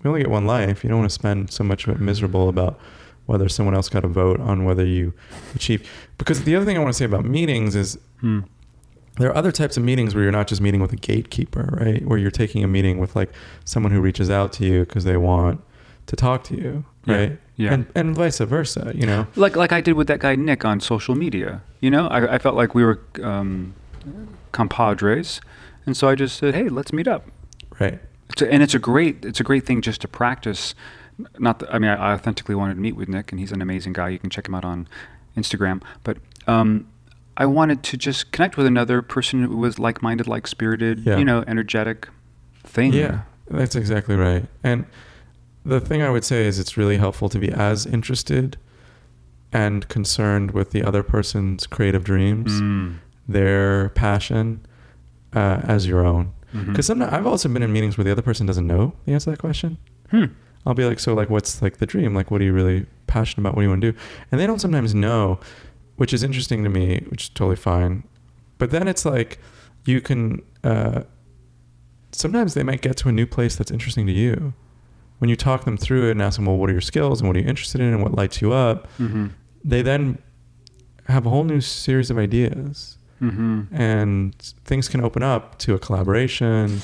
we 0.04 0.08
only 0.10 0.22
get 0.22 0.30
one 0.30 0.46
life. 0.46 0.84
You 0.84 0.90
don't 0.90 1.00
want 1.00 1.10
to 1.10 1.14
spend 1.14 1.52
so 1.52 1.64
much 1.64 1.88
of 1.88 1.96
it 1.96 2.00
miserable 2.00 2.48
about 2.50 2.80
whether 3.26 3.50
someone 3.50 3.74
else 3.74 3.90
got 3.90 4.06
a 4.06 4.08
vote 4.08 4.40
on 4.40 4.64
whether 4.66 4.86
you 4.86 5.14
achieve. 5.56 5.90
Because 6.20 6.44
the 6.44 6.56
other 6.56 6.66
thing 6.66 6.78
I 6.78 6.80
want 6.80 6.94
to 6.94 6.98
say 6.98 7.06
about 7.06 7.26
meetings 7.26 7.76
is 7.76 7.98
Hmm. 8.22 8.42
there 9.18 9.30
are 9.30 9.36
other 9.36 9.52
types 9.52 9.78
of 9.78 9.84
meetings 9.84 10.14
where 10.14 10.24
you're 10.24 10.32
not 10.32 10.48
just 10.48 10.62
meeting 10.62 10.80
with 10.82 10.94
a 10.94 10.98
gatekeeper, 10.98 11.78
right? 11.82 12.06
Where 12.06 12.18
you're 12.20 12.32
taking 12.32 12.64
a 12.64 12.68
meeting 12.68 13.00
with 13.00 13.16
like 13.16 13.32
someone 13.64 13.92
who 13.92 14.00
reaches 14.00 14.30
out 14.30 14.54
to 14.54 14.66
you 14.66 14.82
because 14.86 15.04
they 15.06 15.18
want 15.18 15.60
to 16.08 16.16
talk 16.16 16.44
to 16.46 16.56
you, 16.56 16.86
right? 17.08 17.38
yeah. 17.56 17.74
And 17.74 17.86
and 17.96 18.16
vice 18.16 18.40
versa, 18.40 18.92
you 18.96 19.06
know. 19.06 19.28
Like 19.36 19.56
like 19.56 19.72
I 19.72 19.82
did 19.82 19.94
with 19.94 20.08
that 20.08 20.20
guy 20.20 20.36
Nick 20.36 20.66
on 20.66 20.80
social 20.80 21.16
media. 21.16 21.62
You 21.80 21.90
know, 21.92 22.08
I, 22.08 22.36
I 22.36 22.38
felt 22.38 22.56
like 22.56 22.76
we 22.76 22.84
were 22.84 23.00
um, 23.24 23.74
compadres, 24.52 25.42
and 25.86 25.96
so 25.96 26.08
I 26.08 26.16
just 26.16 26.38
said, 26.38 26.56
"Hey, 26.56 26.70
let's 26.70 26.92
meet 26.94 27.08
up." 27.08 27.26
Right. 27.80 28.00
It's 28.30 28.42
a, 28.42 28.52
and 28.52 28.64
it's 28.64 28.74
a 28.74 28.80
great 28.80 29.24
it's 29.26 29.40
a 29.40 29.44
great 29.44 29.66
thing 29.66 29.82
just 29.82 30.02
to 30.02 30.08
practice. 30.08 30.76
Not 31.40 31.60
that, 31.60 31.74
I 31.74 31.80
mean, 31.80 31.90
I, 31.92 31.96
I 31.96 32.14
authentically 32.14 32.56
wanted 32.56 32.76
to 32.76 32.82
meet 32.82 32.96
with 32.96 33.08
Nick, 33.08 33.32
and 33.32 33.40
he's 33.40 33.52
an 33.52 33.62
amazing 33.62 33.94
guy. 33.94 34.10
You 34.10 34.20
can 34.20 34.30
check 34.30 34.48
him 34.48 34.56
out 34.56 34.66
on 34.66 34.88
Instagram. 35.38 35.82
But 36.04 36.18
um, 36.46 36.88
I 37.38 37.46
wanted 37.46 37.84
to 37.84 37.98
just 37.98 38.32
connect 38.34 38.58
with 38.58 38.66
another 38.66 39.02
person 39.02 39.44
who 39.44 39.56
was 39.56 39.80
like-minded, 39.80 40.28
like-spirited, 40.28 41.00
Yeah. 41.06 41.18
you 41.18 41.24
know, 41.24 41.44
energetic 41.48 42.10
thing. 42.66 42.92
Yeah, 42.92 43.22
that's 43.50 43.76
exactly 43.78 44.18
right. 44.18 44.46
And 44.62 44.86
the 45.66 45.80
thing 45.80 46.02
I 46.02 46.10
would 46.10 46.24
say 46.24 46.46
is 46.46 46.60
it's 46.60 46.78
really 46.78 46.98
helpful 46.98 47.28
to 47.30 47.40
be 47.40 47.52
as 47.52 47.86
interested 47.86 48.58
and 49.52 49.88
concerned 49.88 50.52
with 50.52 50.72
the 50.72 50.84
other 50.84 51.02
person's 51.04 51.66
creative 51.68 52.04
dreams, 52.04 52.52
Mm. 52.62 52.96
their 53.28 53.90
passion, 53.90 54.60
uh, 55.34 55.62
as 55.64 55.88
your 55.88 56.06
own. 56.06 56.32
Because 56.68 56.86
sometimes 56.86 57.12
I've 57.12 57.28
also 57.28 57.50
been 57.50 57.64
in 57.64 57.74
meetings 57.74 57.98
where 57.98 58.06
the 58.06 58.12
other 58.12 58.22
person 58.22 58.46
doesn't 58.46 58.66
know 58.68 58.94
the 59.06 59.12
answer 59.14 59.26
to 59.26 59.32
that 59.32 59.40
question. 59.40 59.78
Hmm. 60.12 60.26
I'll 60.66 60.74
be 60.74 60.86
like, 60.86 61.00
so 61.02 61.14
like, 61.14 61.30
what's 61.30 61.62
like 61.62 61.78
the 61.78 61.86
dream? 61.86 62.16
Like, 62.16 62.32
what 62.32 62.40
are 62.40 62.46
you 62.46 62.54
really 62.54 62.86
passionate 63.08 63.42
about? 63.42 63.56
What 63.56 63.62
do 63.62 63.66
you 63.66 63.70
want 63.70 63.82
to 63.82 63.92
do? 63.92 63.98
And 64.32 64.40
they 64.40 64.48
don't 64.48 64.60
sometimes 64.62 64.96
know, 64.96 65.40
which 65.98 66.14
is 66.14 66.24
interesting 66.24 66.64
to 66.64 66.70
me, 66.70 67.04
which 67.10 67.24
is 67.24 67.30
totally 67.30 67.58
fine. 67.58 68.04
But 68.58 68.72
then 68.72 68.88
it's 68.88 69.04
like, 69.06 69.38
you 69.86 70.00
can, 70.00 70.42
uh, 70.64 71.02
sometimes 72.12 72.54
they 72.54 72.64
might 72.64 72.82
get 72.82 72.96
to 72.98 73.10
a 73.10 73.12
new 73.12 73.26
place 73.28 73.56
that's 73.58 73.72
interesting 73.72 74.08
to 74.08 74.14
you. 74.14 74.54
When 75.20 75.30
you 75.30 75.36
talk 75.36 75.64
them 75.66 75.78
through 75.78 76.08
it 76.10 76.12
and 76.12 76.22
ask 76.22 76.38
them, 76.38 76.46
well, 76.46 76.58
what 76.58 76.70
are 76.70 76.74
your 76.74 76.82
skills 76.82 77.22
and 77.22 77.28
what 77.28 77.38
are 77.38 77.40
you 77.40 77.48
interested 77.48 77.80
in 77.82 77.94
and 77.94 78.04
what 78.04 78.14
lights 78.16 78.42
you 78.42 78.52
up? 78.52 78.88
Mhm. 79.00 79.32
They 79.64 79.82
then 79.82 80.18
have 81.08 81.26
a 81.26 81.30
whole 81.30 81.44
new 81.44 81.62
series 81.62 82.10
of 82.10 82.18
ideas 82.18 82.98
Mhm. 83.22 83.68
and 83.72 84.36
things 84.66 84.90
can 84.90 85.02
open 85.02 85.24
up 85.24 85.58
to 85.60 85.74
a 85.74 85.80
collaboration. 85.80 86.82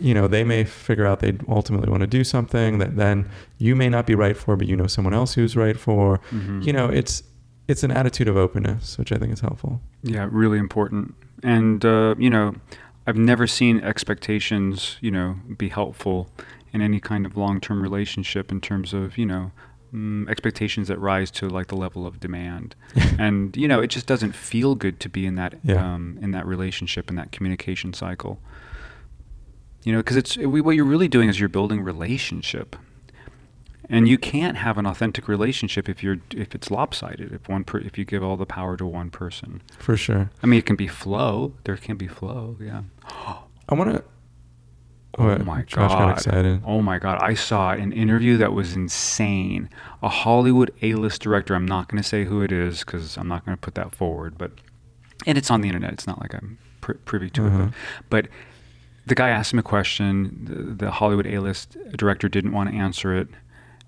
You 0.00 0.12
know, 0.14 0.26
they 0.28 0.44
may 0.44 0.64
figure 0.64 1.06
out 1.06 1.20
they 1.20 1.36
ultimately 1.48 1.88
want 1.90 2.02
to 2.02 2.06
do 2.06 2.22
something 2.22 2.78
that 2.78 2.96
then 2.96 3.26
you 3.58 3.74
may 3.74 3.88
not 3.88 4.06
be 4.06 4.14
right 4.14 4.36
for, 4.36 4.54
but 4.56 4.68
you 4.68 4.76
know 4.76 4.86
someone 4.86 5.14
else 5.14 5.34
who's 5.34 5.56
right 5.56 5.78
for. 5.78 6.20
Mhm. 6.30 6.64
You 6.66 6.72
know, 6.72 6.86
it's 6.86 7.22
it's 7.68 7.82
an 7.82 7.90
attitude 7.90 8.28
of 8.28 8.36
openness, 8.36 8.96
which 8.96 9.10
I 9.10 9.16
think 9.16 9.32
is 9.32 9.40
helpful. 9.40 9.80
Yeah, 10.04 10.28
really 10.30 10.58
important. 10.58 11.14
And 11.42 11.84
uh, 11.84 12.14
you 12.18 12.28
know, 12.30 12.54
I've 13.06 13.16
never 13.16 13.46
seen 13.46 13.80
expectations, 13.80 14.98
you 15.00 15.10
know, 15.10 15.36
be 15.56 15.68
helpful 15.68 16.28
in 16.76 16.82
any 16.82 17.00
kind 17.00 17.24
of 17.26 17.36
long-term 17.36 17.82
relationship 17.82 18.52
in 18.52 18.60
terms 18.60 18.92
of, 18.92 19.16
you 19.16 19.24
know, 19.26 19.50
mm, 19.92 20.28
expectations 20.28 20.86
that 20.88 20.98
rise 20.98 21.30
to 21.30 21.48
like 21.48 21.68
the 21.68 21.74
level 21.76 22.06
of 22.06 22.20
demand. 22.20 22.76
and 23.18 23.56
you 23.56 23.66
know, 23.66 23.80
it 23.80 23.88
just 23.88 24.06
doesn't 24.06 24.32
feel 24.34 24.74
good 24.74 25.00
to 25.00 25.08
be 25.08 25.24
in 25.26 25.34
that 25.36 25.54
Yeah. 25.64 25.82
um, 25.94 26.18
in 26.20 26.30
that 26.32 26.46
relationship 26.46 27.08
in 27.10 27.16
that 27.16 27.32
communication 27.32 27.92
cycle. 27.94 28.38
You 29.84 29.92
know, 29.92 29.98
because 29.98 30.16
it's 30.16 30.36
we, 30.36 30.60
what 30.60 30.76
you're 30.76 30.84
really 30.84 31.08
doing 31.08 31.28
is 31.30 31.40
you're 31.40 31.48
building 31.48 31.80
relationship. 31.82 32.76
And 33.88 34.08
you 34.08 34.18
can't 34.18 34.56
have 34.56 34.78
an 34.78 34.86
authentic 34.86 35.28
relationship 35.28 35.88
if 35.88 36.02
you're 36.02 36.18
if 36.34 36.54
it's 36.56 36.70
lopsided. 36.72 37.32
If 37.32 37.48
one 37.48 37.62
per, 37.64 37.78
if 37.78 37.96
you 37.96 38.04
give 38.04 38.20
all 38.22 38.36
the 38.36 38.44
power 38.44 38.76
to 38.76 38.84
one 38.84 39.10
person. 39.10 39.62
For 39.78 39.96
sure. 39.96 40.28
I 40.42 40.46
mean, 40.48 40.58
it 40.58 40.66
can 40.66 40.74
be 40.76 40.88
flow. 40.88 41.52
There 41.64 41.76
can 41.76 41.96
be 41.96 42.08
flow. 42.08 42.56
Yeah. 42.60 42.82
I 43.68 43.74
want 43.78 43.92
to. 43.94 44.02
Oh 45.18 45.38
my 45.38 45.62
Josh 45.62 46.24
god. 46.26 46.62
Oh 46.64 46.82
my 46.82 46.98
god. 46.98 47.18
I 47.22 47.34
saw 47.34 47.72
an 47.72 47.92
interview 47.92 48.36
that 48.36 48.52
was 48.52 48.74
insane. 48.74 49.70
A 50.02 50.08
Hollywood 50.08 50.72
A-list 50.82 51.22
director. 51.22 51.54
I'm 51.54 51.66
not 51.66 51.88
going 51.88 52.02
to 52.02 52.08
say 52.08 52.24
who 52.24 52.42
it 52.42 52.52
is 52.52 52.80
because 52.80 53.16
I'm 53.16 53.28
not 53.28 53.44
going 53.44 53.56
to 53.56 53.60
put 53.60 53.74
that 53.76 53.94
forward. 53.94 54.36
But 54.36 54.52
and 55.26 55.38
it's 55.38 55.50
on 55.50 55.62
the 55.62 55.68
internet. 55.68 55.92
It's 55.92 56.06
not 56.06 56.20
like 56.20 56.34
I'm 56.34 56.58
pri- 56.80 56.96
privy 57.04 57.30
to 57.30 57.46
it. 57.46 57.48
Uh-huh. 57.48 57.66
But, 58.10 58.24
but 58.24 58.28
the 59.06 59.14
guy 59.14 59.30
asked 59.30 59.52
him 59.52 59.58
a 59.58 59.62
question. 59.62 60.44
The, 60.44 60.86
the 60.86 60.90
Hollywood 60.90 61.26
A-list 61.26 61.76
director 61.96 62.28
didn't 62.28 62.52
want 62.52 62.70
to 62.70 62.76
answer 62.76 63.16
it, 63.16 63.28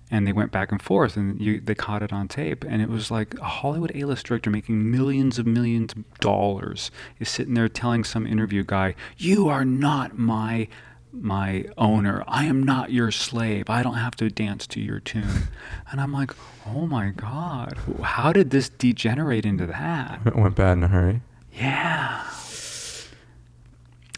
and 0.09 0.25
they 0.25 0.31
went 0.31 0.51
back 0.51 0.71
and 0.71 0.81
forth, 0.81 1.17
and 1.17 1.39
you, 1.39 1.59
they 1.61 1.75
caught 1.75 2.01
it 2.01 2.13
on 2.13 2.27
tape, 2.27 2.63
and 2.63 2.81
it 2.81 2.89
was 2.89 3.11
like 3.11 3.35
a 3.39 3.43
Hollywood 3.43 3.91
A-list 3.93 4.25
director 4.25 4.49
making 4.49 4.89
millions 4.89 5.37
of 5.37 5.45
millions 5.45 5.93
of 5.93 6.19
dollars 6.19 6.89
is 7.19 7.29
sitting 7.29 7.53
there 7.53 7.69
telling 7.69 8.03
some 8.03 8.25
interview 8.25 8.63
guy, 8.63 8.95
"You 9.17 9.49
are 9.49 9.65
not 9.65 10.17
my." 10.17 10.67
My 11.11 11.65
owner. 11.77 12.23
I 12.27 12.45
am 12.45 12.61
not 12.63 12.91
your 12.91 13.11
slave. 13.11 13.69
I 13.69 13.81
don't 13.83 13.95
have 13.95 14.15
to 14.17 14.29
dance 14.29 14.67
to 14.67 14.79
your 14.79 14.99
tune. 14.99 15.47
And 15.91 15.99
I'm 15.99 16.13
like, 16.13 16.31
oh 16.67 16.85
my 16.87 17.09
God, 17.09 17.77
how 18.03 18.31
did 18.31 18.51
this 18.51 18.69
degenerate 18.69 19.45
into 19.45 19.65
that? 19.65 20.19
It 20.25 20.35
went 20.35 20.55
bad 20.55 20.73
in 20.77 20.83
a 20.83 20.87
hurry. 20.87 21.21
Yeah. 21.53 22.25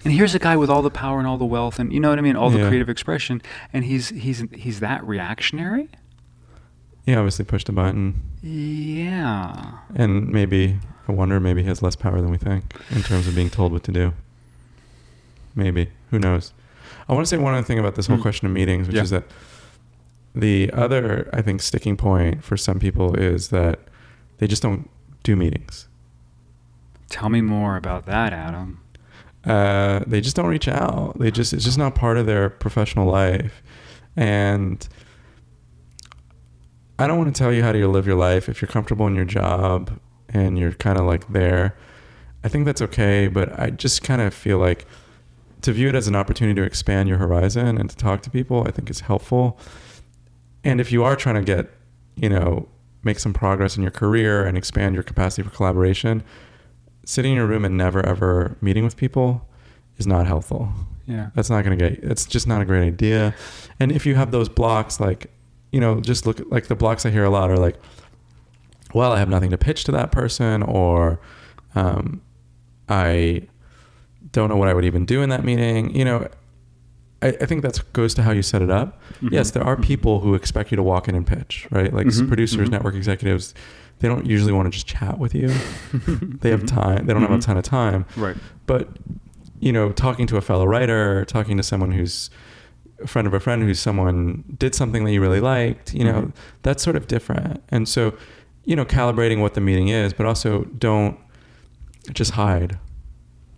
And 0.04 0.12
here's 0.14 0.34
a 0.34 0.40
guy 0.40 0.58
with 0.58 0.70
all 0.70 0.82
the 0.82 0.90
power 0.90 1.20
and 1.20 1.28
all 1.28 1.38
the 1.38 1.46
wealth 1.46 1.78
and 1.80 1.94
you 1.94 2.00
know 2.00 2.10
what 2.10 2.18
I 2.18 2.22
mean, 2.22 2.36
all 2.36 2.50
the 2.50 2.58
Yeah. 2.60 2.68
creative 2.68 2.90
expression, 2.90 3.42
and 3.72 3.86
he's 3.86 4.10
he's 4.10 4.44
he's 4.52 4.80
that 4.80 5.06
reactionary. 5.06 5.90
He 7.06 7.14
obviously 7.16 7.46
pushed 7.46 7.70
a 7.70 7.72
button, 7.72 8.22
Yeah. 8.42 9.78
and 9.96 10.28
maybe 10.30 10.80
I 11.08 11.12
wonder 11.12 11.40
maybe 11.40 11.62
he 11.62 11.68
has 11.68 11.82
less 11.84 11.96
power 11.96 12.20
than 12.22 12.32
we 12.32 12.38
think 12.38 12.76
in 12.90 13.02
terms 13.04 13.28
of 13.28 13.36
being 13.36 13.50
told 13.52 13.72
what 13.72 13.84
to 13.84 13.92
do. 13.92 14.14
Maybe 15.56 15.90
who 16.10 16.18
knows? 16.20 16.52
I 17.10 17.14
want 17.14 17.26
to 17.26 17.30
say 17.30 17.38
one 17.38 17.54
other 17.54 17.64
thing 17.66 17.80
about 17.80 17.96
this 17.96 18.08
whole 18.08 18.18
Mm. 18.18 18.22
question 18.22 18.48
of 18.48 18.54
meetings, 18.54 18.88
which 18.88 18.96
Yeah. 18.96 19.04
is 19.04 19.10
that 19.10 19.24
the 20.36 20.72
other 20.74 21.30
I 21.34 21.42
think 21.42 21.62
sticking 21.62 21.98
point 21.98 22.44
for 22.44 22.56
some 22.58 22.80
people 22.80 23.16
is 23.16 23.50
that 23.50 23.80
they 24.38 24.48
just 24.48 24.62
don't 24.62 24.90
do 25.24 25.36
meetings. 25.36 25.88
Tell 27.10 27.30
me 27.30 27.42
more 27.42 27.76
about 27.78 28.06
that, 28.06 28.34
Adam. 28.34 28.80
uh, 29.44 30.02
they 30.06 30.22
just 30.22 30.36
don't 30.36 30.46
reach 30.46 30.68
out. 30.68 31.18
They 31.20 31.32
just 31.32 31.52
it's 31.52 31.64
just 31.66 31.78
not 31.78 31.96
part 31.96 32.18
of 32.18 32.28
their 32.28 32.48
professional 32.50 33.08
life, 33.12 33.64
and 34.16 34.88
I 37.00 37.08
don't 37.08 37.18
want 37.18 37.34
to 37.34 37.40
tell 37.40 37.52
you 37.52 37.64
how 37.64 37.72
to 37.72 37.88
live 37.88 38.06
your 38.06 38.16
life. 38.16 38.48
If 38.48 38.62
you're 38.62 38.70
comfortable 38.70 39.08
in 39.08 39.16
your 39.16 39.26
job 39.26 40.00
and 40.30 40.60
you're 40.60 40.74
kind 40.74 41.00
of 41.00 41.06
like 41.06 41.28
there, 41.34 41.76
I 42.44 42.48
think 42.50 42.66
that's 42.66 42.82
okay. 42.84 43.28
But 43.28 43.60
I 43.60 43.72
just 43.72 44.04
kind 44.04 44.22
of 44.22 44.34
feel 44.34 44.60
like 44.60 44.86
to 45.62 45.72
view 45.72 45.90
it 45.90 45.96
as 45.96 46.08
an 46.08 46.16
opportunity 46.16 46.60
to 46.60 46.66
expand 46.66 47.10
your 47.10 47.18
horizon 47.18 47.78
and 47.78 47.90
to 47.90 47.96
talk 47.96 48.22
to 48.24 48.30
people, 48.30 48.64
I 48.68 48.72
think 48.72 48.90
is 48.90 49.02
helpful. 49.02 49.60
And 50.64 50.80
if 50.82 50.92
you 50.92 51.04
are 51.04 51.16
trying 51.16 51.36
to 51.36 51.42
get, 51.42 51.70
you 52.16 52.30
know, 52.30 52.68
make 53.04 53.20
some 53.20 53.34
progress 53.34 53.78
in 53.78 53.82
your 53.82 53.92
career 53.92 54.46
and 54.46 54.58
expand 54.58 54.94
your 54.96 55.04
capacity 55.04 55.44
for 55.44 55.50
collaboration, 55.56 56.24
sitting 57.06 57.32
in 57.32 57.38
your 57.38 57.48
room 57.48 57.66
and 57.66 57.76
never 57.78 58.06
ever 58.06 58.58
meeting 58.62 58.84
with 58.84 58.96
people 58.96 59.48
is 59.98 60.06
not 60.06 60.28
helpful. 60.28 60.72
Yeah. 61.08 61.32
That's 61.34 61.50
not 61.50 61.66
going 61.66 61.78
to 61.78 61.90
get, 61.90 62.04
it's 62.04 62.26
just 62.26 62.48
not 62.48 62.62
a 62.62 62.66
great 62.66 62.86
idea. 62.86 63.34
And 63.80 63.92
if 63.92 64.06
you 64.06 64.16
have 64.16 64.32
those 64.32 64.50
blocks, 64.50 65.00
like, 65.00 65.32
you 65.72 65.80
know, 65.80 66.00
just 66.00 66.26
look 66.26 66.40
at 66.40 66.52
like 66.52 66.68
the 66.68 66.76
blocks 66.76 67.06
I 67.06 67.10
hear 67.10 67.24
a 67.24 67.30
lot 67.30 67.50
are 67.50 67.58
like, 67.58 67.76
well, 68.94 69.14
I 69.14 69.20
have 69.20 69.30
nothing 69.30 69.50
to 69.52 69.58
pitch 69.58 69.84
to 69.86 69.92
that 69.94 70.12
person, 70.12 70.64
or 70.64 71.20
um, 71.76 72.22
I 72.90 73.48
don't 74.32 74.50
know 74.50 74.58
what 74.58 74.68
I 74.68 74.74
would 74.74 74.86
even 74.86 75.06
do 75.06 75.22
in 75.22 75.30
that 75.30 75.44
meeting. 75.44 75.96
You 75.96 76.06
know, 76.06 76.28
I, 77.22 77.28
I 77.30 77.46
think 77.46 77.62
that 77.64 77.80
goes 77.94 78.14
to 78.16 78.24
how 78.24 78.32
you 78.32 78.42
set 78.42 78.62
it 78.62 78.70
up. 78.72 79.00
Mhm. 79.22 79.32
Yes, 79.32 79.52
there 79.52 79.64
are 79.64 79.76
Mhm. 79.76 79.84
people 79.84 80.20
who 80.22 80.34
expect 80.36 80.72
you 80.72 80.76
to 80.78 80.84
walk 80.84 81.08
in 81.08 81.16
and 81.16 81.26
pitch, 81.26 81.68
right? 81.72 81.94
Like 81.94 82.08
Mhm, 82.08 82.28
producers, 82.28 82.68
mhm. 82.68 82.72
network 82.72 82.96
executives, 82.96 83.54
they 84.00 84.08
don't 84.08 84.26
usually 84.26 84.52
want 84.54 84.66
to 84.68 84.72
just 84.72 84.88
chat 84.88 85.20
with 85.20 85.36
you. 85.36 85.48
they 86.42 86.50
have 86.50 86.64
Mhm. 86.64 86.68
time. 86.68 87.06
They 87.06 87.14
don't 87.14 87.22
have 87.22 87.32
a 87.32 87.38
Mhm. 87.38 87.42
ton 87.46 87.58
of 87.58 87.64
time. 87.64 88.06
Right. 88.16 88.36
But 88.66 88.90
you 89.60 89.72
know, 89.72 89.92
talking 89.92 90.26
to 90.26 90.38
a 90.38 90.42
fellow 90.42 90.66
writer, 90.66 91.24
talking 91.26 91.56
to 91.58 91.62
someone 91.62 91.92
who's 91.92 92.32
a 93.04 93.06
friend 93.06 93.28
of 93.28 93.34
a 93.36 93.40
friend 93.40 93.62
who's 93.62 93.80
someone 93.80 94.44
did 94.58 94.74
something 94.74 95.04
that 95.04 95.12
you 95.12 95.22
really 95.22 95.40
liked, 95.40 95.94
you 95.94 96.04
know, 96.04 96.32
that's 96.64 96.82
sort 96.82 96.96
of 96.96 97.06
different. 97.08 97.62
And 97.70 97.88
so, 97.88 98.14
you 98.66 98.76
know, 98.76 98.86
calibrating 98.86 99.40
what 99.40 99.54
the 99.54 99.62
meeting 99.62 99.90
is, 99.90 100.14
but 100.14 100.26
also 100.26 100.64
don't 100.80 101.16
just 102.12 102.32
hide. 102.32 102.80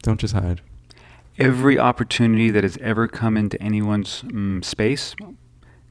Don't 0.04 0.20
just 0.20 0.36
hide. 0.36 0.62
Every 1.40 1.80
opportunity 1.80 2.52
that 2.52 2.64
has 2.64 2.78
ever 2.78 3.08
come 3.08 3.36
into 3.36 3.60
anyone's 3.62 4.22
mm, 4.22 4.64
space 4.64 5.16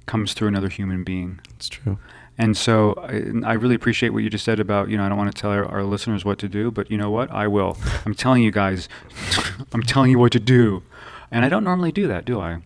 comes 0.07 0.35
through 0.35 0.49
another 0.49 0.69
human 0.69 1.03
being. 1.03 1.41
It's 1.57 1.69
true. 1.69 1.99
And 2.39 2.57
so 2.57 2.95
I, 2.99 3.51
I 3.51 3.55
really 3.55 3.75
appreciate 3.75 4.11
what 4.11 4.23
you 4.23 4.31
just 4.31 4.45
said 4.45 4.61
about, 4.61 4.89
you 4.89 4.97
know, 4.97 5.05
I 5.05 5.09
don't 5.09 5.19
want 5.19 5.35
to 5.35 5.41
tell 5.41 5.51
our, 5.51 5.65
our 5.65 5.83
listeners 5.83 6.25
what 6.25 6.39
to 6.39 6.49
do, 6.49 6.71
but 6.71 6.91
you 6.91 6.97
know 6.97 7.11
what? 7.11 7.31
I 7.31 7.49
will. 7.49 7.77
I'm 8.07 8.15
telling 8.15 8.43
you 8.43 8.53
guys, 8.53 8.89
I'm 9.73 9.83
telling 9.83 10.11
you 10.11 10.19
what 10.19 10.33
to 10.33 10.41
do. 10.41 10.83
And 11.31 11.45
I 11.45 11.49
don't 11.49 11.65
normally 11.65 11.93
do 11.93 12.07
that, 12.09 12.25
do 12.25 12.39
I? 12.39 12.59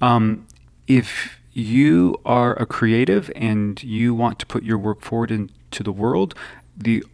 Um, 0.00 0.46
if 0.86 1.38
you 1.52 2.20
are 2.24 2.54
a 2.54 2.66
creative 2.66 3.30
and 3.34 3.82
you 3.82 4.14
want 4.14 4.38
to 4.38 4.46
put 4.46 4.62
your 4.62 4.78
work 4.78 5.02
forward 5.02 5.30
into 5.30 5.82
the 5.82 5.92
world, 5.92 6.34
the 6.76 7.04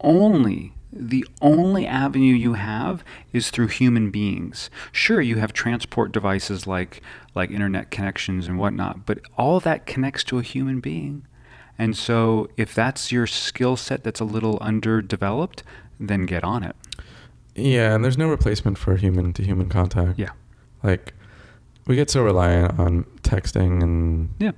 only 0.00 0.72
the 0.92 1.24
only 1.40 1.86
avenue 1.86 2.34
you 2.34 2.54
have 2.54 3.04
is 3.32 3.50
through 3.50 3.68
human 3.68 4.10
beings. 4.10 4.70
Sure, 4.92 5.20
you 5.20 5.36
have 5.36 5.52
transport 5.52 6.12
devices 6.12 6.66
like 6.66 7.00
like 7.34 7.50
internet 7.50 7.90
connections 7.90 8.48
and 8.48 8.58
whatnot, 8.58 9.06
but 9.06 9.20
all 9.38 9.60
that 9.60 9.86
connects 9.86 10.24
to 10.24 10.38
a 10.38 10.42
human 10.42 10.80
being. 10.80 11.26
And 11.78 11.96
so, 11.96 12.48
if 12.56 12.74
that's 12.74 13.10
your 13.12 13.26
skill 13.26 13.76
set 13.76 14.04
that's 14.04 14.20
a 14.20 14.24
little 14.24 14.58
underdeveloped, 14.60 15.62
then 15.98 16.26
get 16.26 16.44
on 16.44 16.62
it. 16.62 16.76
Yeah, 17.54 17.94
and 17.94 18.04
there's 18.04 18.18
no 18.18 18.28
replacement 18.28 18.76
for 18.78 18.96
human 18.96 19.32
to 19.34 19.42
human 19.44 19.68
contact. 19.68 20.18
Yeah. 20.18 20.30
Like 20.82 21.14
we 21.86 21.96
get 21.96 22.10
so 22.10 22.22
reliant 22.24 22.78
on 22.78 23.04
texting 23.22 23.82
and 23.82 24.30
Yeah. 24.38 24.52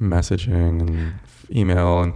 messaging 0.00 0.80
and 0.80 1.14
email 1.54 2.00
and 2.02 2.14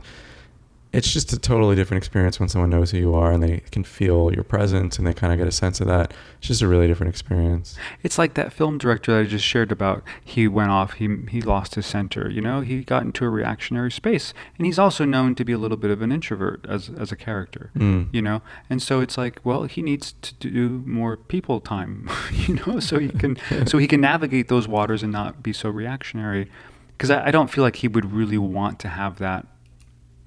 it's 0.92 1.12
just 1.12 1.32
a 1.32 1.38
totally 1.38 1.76
different 1.76 1.98
experience 1.98 2.40
when 2.40 2.48
someone 2.48 2.70
knows 2.70 2.90
who 2.90 2.98
you 2.98 3.14
are 3.14 3.32
and 3.32 3.42
they 3.42 3.60
can 3.70 3.84
feel 3.84 4.32
your 4.32 4.44
presence 4.44 4.98
and 4.98 5.06
they 5.06 5.12
kind 5.12 5.32
of 5.32 5.38
get 5.38 5.46
a 5.46 5.52
sense 5.52 5.80
of 5.80 5.86
that. 5.88 6.14
It's 6.38 6.48
just 6.48 6.62
a 6.62 6.68
really 6.68 6.86
different 6.86 7.10
experience. 7.10 7.76
It's 8.02 8.18
like 8.18 8.34
that 8.34 8.52
film 8.52 8.78
director 8.78 9.12
that 9.12 9.20
I 9.20 9.24
just 9.24 9.44
shared 9.44 9.72
about. 9.72 10.02
He 10.24 10.48
went 10.48 10.70
off. 10.70 10.94
He 10.94 11.08
he 11.28 11.42
lost 11.42 11.74
his 11.74 11.86
center. 11.86 12.30
You 12.30 12.40
know, 12.40 12.60
he 12.60 12.82
got 12.82 13.02
into 13.02 13.24
a 13.24 13.28
reactionary 13.28 13.90
space, 13.90 14.32
and 14.56 14.66
he's 14.66 14.78
also 14.78 15.04
known 15.04 15.34
to 15.34 15.44
be 15.44 15.52
a 15.52 15.58
little 15.58 15.76
bit 15.76 15.90
of 15.90 16.02
an 16.02 16.12
introvert 16.12 16.64
as 16.68 16.90
as 16.96 17.10
a 17.12 17.16
character. 17.16 17.70
Mm. 17.76 18.08
You 18.12 18.22
know, 18.22 18.42
and 18.70 18.80
so 18.80 19.00
it's 19.00 19.18
like, 19.18 19.40
well, 19.44 19.64
he 19.64 19.82
needs 19.82 20.14
to 20.22 20.34
do 20.34 20.82
more 20.86 21.16
people 21.16 21.60
time. 21.60 22.08
you 22.32 22.54
know, 22.66 22.80
so 22.80 22.98
he 22.98 23.08
can 23.08 23.36
so 23.66 23.78
he 23.78 23.86
can 23.86 24.00
navigate 24.00 24.48
those 24.48 24.68
waters 24.68 25.02
and 25.02 25.12
not 25.12 25.42
be 25.42 25.52
so 25.52 25.68
reactionary. 25.68 26.50
Because 26.96 27.10
I, 27.10 27.26
I 27.26 27.30
don't 27.30 27.50
feel 27.50 27.62
like 27.62 27.76
he 27.76 27.88
would 27.88 28.12
really 28.12 28.38
want 28.38 28.78
to 28.80 28.88
have 28.88 29.18
that 29.18 29.46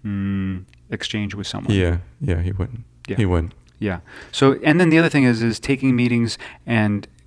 mm, 0.05 0.65
exchange 0.89 1.35
with 1.35 1.47
someone. 1.47 1.73
Yeah, 1.73 1.97
yeah, 2.21 2.41
he 2.41 2.51
wouldn't. 2.51 2.83
Yeah. 3.07 3.17
He 3.17 3.25
wouldn't. 3.25 3.53
Yeah. 3.79 3.99
So, 4.31 4.59
and 4.63 4.79
then 4.79 4.89
the 4.89 4.99
other 4.99 5.09
thing 5.09 5.23
is, 5.23 5.41
is 5.41 5.59
taking 5.59 5.95
meetings 5.95 6.37
and. 6.65 7.07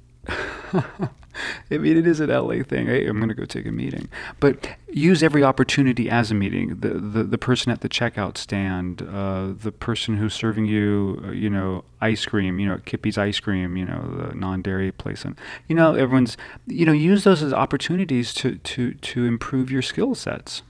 I 1.70 1.78
mean, 1.78 1.96
it 1.96 2.06
is 2.06 2.20
an 2.20 2.30
LA 2.30 2.62
thing. 2.62 2.86
Hey, 2.86 3.06
I'm 3.06 3.16
going 3.16 3.28
to 3.28 3.34
go 3.34 3.44
take 3.44 3.66
a 3.66 3.72
meeting, 3.72 4.08
but 4.38 4.68
use 4.88 5.22
every 5.22 5.42
opportunity 5.42 6.10
as 6.10 6.30
a 6.30 6.34
meeting. 6.34 6.80
The 6.80 6.90
the, 6.90 7.24
the 7.24 7.38
person 7.38 7.72
at 7.72 7.80
the 7.80 7.88
checkout 7.88 8.36
stand, 8.36 9.02
uh, 9.02 9.52
the 9.54 9.72
person 9.72 10.16
who's 10.16 10.34
serving 10.34 10.66
you, 10.66 11.22
uh, 11.24 11.30
you 11.30 11.48
know, 11.48 11.84
ice 12.00 12.26
cream, 12.26 12.58
you 12.58 12.68
know, 12.68 12.78
Kippy's 12.84 13.16
ice 13.16 13.40
cream, 13.40 13.76
you 13.76 13.86
know, 13.86 14.28
the 14.28 14.34
non-dairy 14.34 14.92
place, 14.92 15.24
and 15.24 15.36
you 15.68 15.74
know, 15.74 15.94
everyone's, 15.94 16.36
you 16.66 16.84
know, 16.84 16.92
use 16.92 17.24
those 17.24 17.42
as 17.42 17.52
opportunities 17.52 18.34
to 18.34 18.56
to 18.56 18.94
to 18.94 19.24
improve 19.24 19.70
your 19.70 19.82
skill 19.82 20.14
sets. 20.14 20.62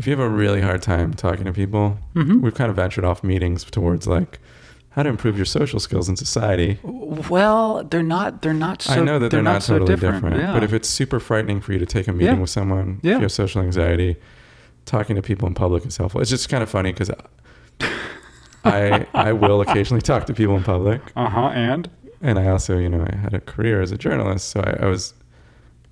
If 0.00 0.06
you 0.06 0.12
have 0.12 0.20
a 0.20 0.28
really 0.30 0.62
hard 0.62 0.80
time 0.80 1.12
talking 1.12 1.44
to 1.44 1.52
people, 1.52 1.98
Mhm. 2.16 2.40
we've 2.40 2.54
kind 2.54 2.70
of 2.70 2.76
ventured 2.76 3.04
off 3.04 3.22
meetings 3.22 3.64
towards 3.64 4.06
like 4.06 4.38
how 4.92 5.02
to 5.02 5.10
improve 5.10 5.36
your 5.36 5.44
social 5.44 5.78
skills 5.78 6.08
in 6.08 6.16
society. 6.16 6.78
Well, 6.82 7.84
they're 7.84 8.02
not. 8.02 8.40
They're 8.40 8.54
not. 8.54 8.80
So, 8.80 8.94
I 8.94 9.00
know 9.04 9.18
that 9.18 9.30
they're, 9.30 9.42
not, 9.42 9.62
so 9.62 9.74
totally 9.74 9.94
different. 9.94 10.22
different, 10.24 10.36
Yeah. 10.40 10.54
but 10.54 10.64
if 10.64 10.72
it's 10.72 10.88
super 10.88 11.20
frightening 11.20 11.60
for 11.60 11.74
you 11.74 11.78
to 11.78 11.84
take 11.84 12.08
a 12.08 12.12
meeting 12.14 12.36
Yeah. 12.36 12.40
with 12.40 12.48
someone, 12.48 13.00
if 13.02 13.10
you 13.10 13.18
have 13.18 13.30
social 13.30 13.60
anxiety, 13.60 14.16
talking 14.86 15.16
to 15.16 15.22
people 15.22 15.46
in 15.46 15.52
public 15.52 15.84
is 15.84 15.98
helpful. 15.98 16.22
It's 16.22 16.30
just 16.30 16.48
kind 16.48 16.62
of 16.62 16.70
funny 16.70 16.92
because 16.94 17.10
I 18.64 19.06
I 19.12 19.32
will 19.34 19.60
occasionally 19.60 20.00
talk 20.00 20.24
to 20.28 20.32
people 20.32 20.56
in 20.56 20.62
public, 20.62 21.02
uh 21.14 21.28
huh, 21.28 21.48
and 21.54 21.90
and 22.22 22.38
I 22.38 22.48
also 22.48 22.78
you 22.78 22.88
know 22.88 23.06
I 23.06 23.16
had 23.16 23.34
a 23.34 23.40
career 23.40 23.82
as 23.82 23.92
a 23.92 23.98
journalist, 23.98 24.48
so 24.48 24.60
I, 24.60 24.84
I 24.84 24.86
was 24.86 25.12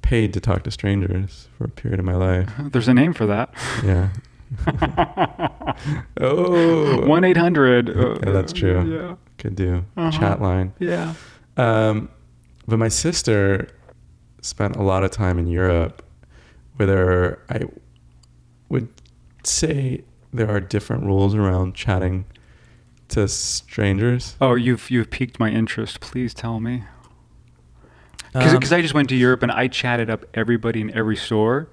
paid 0.03 0.33
to 0.35 0.41
talk 0.41 0.63
to 0.65 0.71
strangers 0.71 1.49
for 1.57 1.65
a 1.65 1.69
period 1.69 1.99
of 2.01 2.07
my 2.07 2.15
life. 2.15 2.51
There's 2.73 2.89
a 2.89 2.95
name 2.95 3.13
for 3.13 3.27
that. 3.27 3.53
Yeah. 3.85 4.09
oh, 6.21 7.07
One 7.07 7.25
eight 7.25 7.37
hundred. 7.37 7.89
Yeah, 8.25 8.31
that's 8.33 8.53
true. 8.53 8.83
Yeah. 8.91 9.17
could 9.39 9.55
do 9.57 9.85
Uh-huh. 9.97 10.11
chat 10.19 10.41
line. 10.41 10.73
Yeah. 10.79 11.15
Um, 11.57 12.09
but 12.67 12.79
my 12.79 12.89
sister 12.89 13.69
spent 14.41 14.77
a 14.77 14.83
lot 14.83 15.05
of 15.05 15.11
time 15.11 15.39
in 15.39 15.47
Europe, 15.47 16.03
where 16.77 16.87
there 16.87 17.39
I 17.51 17.63
would 18.69 18.89
say 19.45 20.05
there 20.33 20.51
are 20.51 20.61
different 20.61 21.05
rules 21.05 21.35
around 21.35 21.75
chatting 21.75 22.25
to 23.09 23.27
strangers. 23.29 24.37
Oh, 24.41 24.55
you've 24.55 24.91
you've 24.91 25.11
piqued 25.11 25.39
my 25.41 25.51
interest. 25.51 26.01
Please 26.01 26.35
tell 26.35 26.61
me. 26.61 26.85
Because 28.33 28.55
Um, 28.73 28.79
I 28.79 28.83
just 28.83 28.95
went 28.95 29.09
to 29.09 29.17
Europe 29.17 29.43
and 29.43 29.51
I 29.53 29.69
chatted 29.69 30.11
up 30.11 30.25
everybody 30.35 30.81
in 30.81 30.91
every 30.97 31.17
store, 31.17 31.69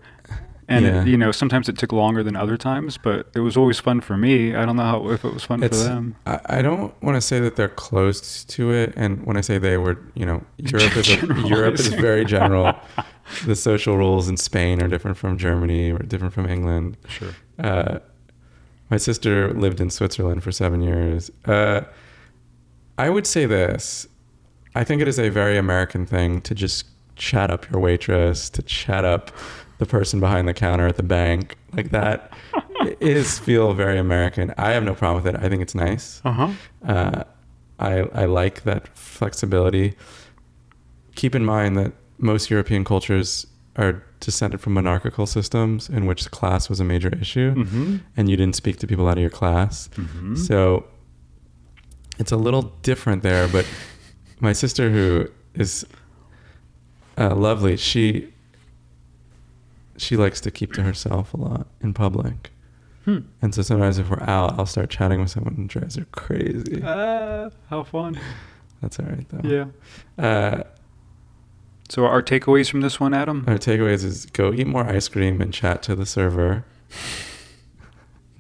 And 0.67 0.83
Yeah. 0.83 1.01
it, 1.03 1.07
you 1.07 1.15
know, 1.15 1.31
sometimes 1.31 1.69
it 1.69 1.77
took 1.77 1.91
longer 1.91 2.24
than 2.24 2.35
other 2.35 2.57
times, 2.57 2.97
but 2.97 3.29
it 3.35 3.41
was 3.41 3.55
always 3.55 3.79
fun 3.79 4.01
for 4.01 4.17
me. 4.17 4.55
I 4.55 4.65
don't 4.65 4.75
know 4.77 4.83
how 4.83 5.09
if 5.12 5.24
it 5.24 5.31
was 5.31 5.43
fun 5.43 5.62
It's, 5.62 5.77
for 5.77 5.89
them. 5.89 6.15
I, 6.25 6.39
I 6.45 6.62
don't 6.63 6.91
want 7.03 7.15
to 7.17 7.21
say 7.21 7.39
that 7.39 7.55
they're 7.55 7.67
close 7.69 8.43
to 8.45 8.71
it, 8.71 8.91
and 8.95 9.24
when 9.27 9.38
I 9.38 9.41
say 9.41 9.59
they 9.59 9.77
were, 9.77 10.00
you 10.15 10.25
know, 10.25 10.43
Europe 10.57 10.97
is 10.97 11.07
a, 11.09 11.47
Europe 11.47 11.75
is 11.75 11.89
very 11.89 12.25
general. 12.25 12.74
the 13.45 13.55
social 13.55 13.95
rules 13.95 14.27
in 14.27 14.38
Spain 14.38 14.81
are 14.81 14.88
different 14.88 15.17
from 15.17 15.38
Germany 15.38 15.91
or 15.91 16.00
different 16.00 16.33
from 16.33 16.47
England. 16.50 16.97
Sure. 17.09 17.29
Uh, 17.59 18.00
my 18.89 18.97
sister 18.97 19.53
lived 19.53 19.79
in 19.79 19.91
Switzerland 19.91 20.41
for 20.41 20.51
seven 20.51 20.81
years. 20.81 21.29
Uh, 21.45 21.81
I 22.97 23.12
would 23.12 23.27
say 23.27 23.45
this. 23.45 24.07
I 24.75 24.84
think 24.84 25.01
it 25.01 25.08
is 25.08 25.17
a 25.20 25.29
very 25.29 25.58
American 25.58 26.05
thing 26.05 26.41
to 26.41 26.53
just 26.53 26.86
chat 27.15 27.50
up 27.50 27.70
your 27.72 27.79
waitress, 27.82 28.50
to 28.51 28.62
chat 28.62 29.05
up 29.05 29.32
the 29.77 29.86
person 29.86 30.20
behind 30.20 30.48
the 30.48 30.53
counter 30.53 30.86
at 30.88 30.98
the 30.98 31.03
bank. 31.03 31.55
Like 31.74 31.91
that 31.91 32.32
is 33.00 33.39
feel 33.39 33.74
very 33.74 33.98
American. 33.98 34.53
I 34.58 34.72
have 34.72 34.84
no 34.84 34.94
problem 34.94 35.24
with 35.24 35.34
it. 35.36 35.41
I 35.41 35.50
think 35.50 35.62
it's 35.62 35.75
nice. 35.75 36.22
Uh 36.25 36.32
huh. 36.32 36.51
Uh, 36.86 37.24
I, 37.79 37.91
I 38.13 38.25
like 38.25 38.63
that 38.63 38.88
flexibility. 38.98 39.96
Keep 41.15 41.36
in 41.36 41.44
mind 41.46 41.77
that 41.77 41.94
most 42.17 42.50
European 42.50 42.84
cultures 42.84 43.48
are 43.77 44.03
descended 44.22 44.62
from 44.62 44.74
monarchical 44.74 45.25
systems 45.25 45.89
in 45.89 46.05
which 46.05 46.32
class 46.32 46.70
was 46.70 46.79
a 46.79 46.84
major 46.86 47.10
issue 47.20 47.53
Mm-hmm. 47.53 47.98
and 48.15 48.29
you 48.29 48.38
didn't 48.38 48.55
speak 48.55 48.77
to 48.79 48.88
people 48.88 49.08
out 49.08 49.17
of 49.17 49.22
your 49.22 49.29
class. 49.29 49.89
Mm-hmm. 49.96 50.36
So 50.36 50.86
it's 52.17 52.32
a 52.32 52.38
little 52.38 52.63
different 52.82 53.22
there. 53.24 53.48
But 53.50 53.65
my 54.39 54.54
sister, 54.54 54.89
who 54.89 55.27
is 55.54 55.86
uh, 57.18 57.36
lovely, 57.36 57.77
she 57.77 58.32
she 59.98 60.18
likes 60.18 60.42
to 60.42 60.51
keep 60.51 60.74
to 60.74 60.84
herself 60.84 61.34
a 61.34 61.38
lot 61.38 61.68
in 61.82 61.94
public. 61.94 62.51
Hmm. 63.06 63.20
And 63.42 63.54
so 63.56 63.62
sometimes 63.62 63.98
if 63.98 64.10
we're 64.10 64.22
out, 64.24 64.60
I'll 64.60 64.65
start 64.65 64.89
chatting 64.89 65.22
with 65.22 65.30
someone 65.30 65.54
and 65.56 65.70
drives 65.70 65.96
her 65.96 66.06
crazy. 66.12 66.82
Uh, 66.84 67.50
how 67.70 67.84
fun. 67.84 68.20
That's 68.82 69.00
all 69.00 69.06
right 69.06 69.25
though. 69.30 69.48
Yeah. 69.48 70.24
Uh, 70.24 70.63
So 71.88 72.06
our 72.06 72.22
takeaways 72.24 72.70
from 72.70 72.82
this 72.82 73.00
one, 73.00 73.13
Adam? 73.13 73.46
our 73.48 73.58
takeaways 73.58 74.04
is 74.04 74.25
go 74.25 74.51
eat 74.51 74.65
more 74.68 74.84
ice 74.86 75.08
cream 75.08 75.39
and 75.39 75.54
chat 75.54 75.82
to 75.84 75.96
the 75.96 76.06
server. 76.06 76.65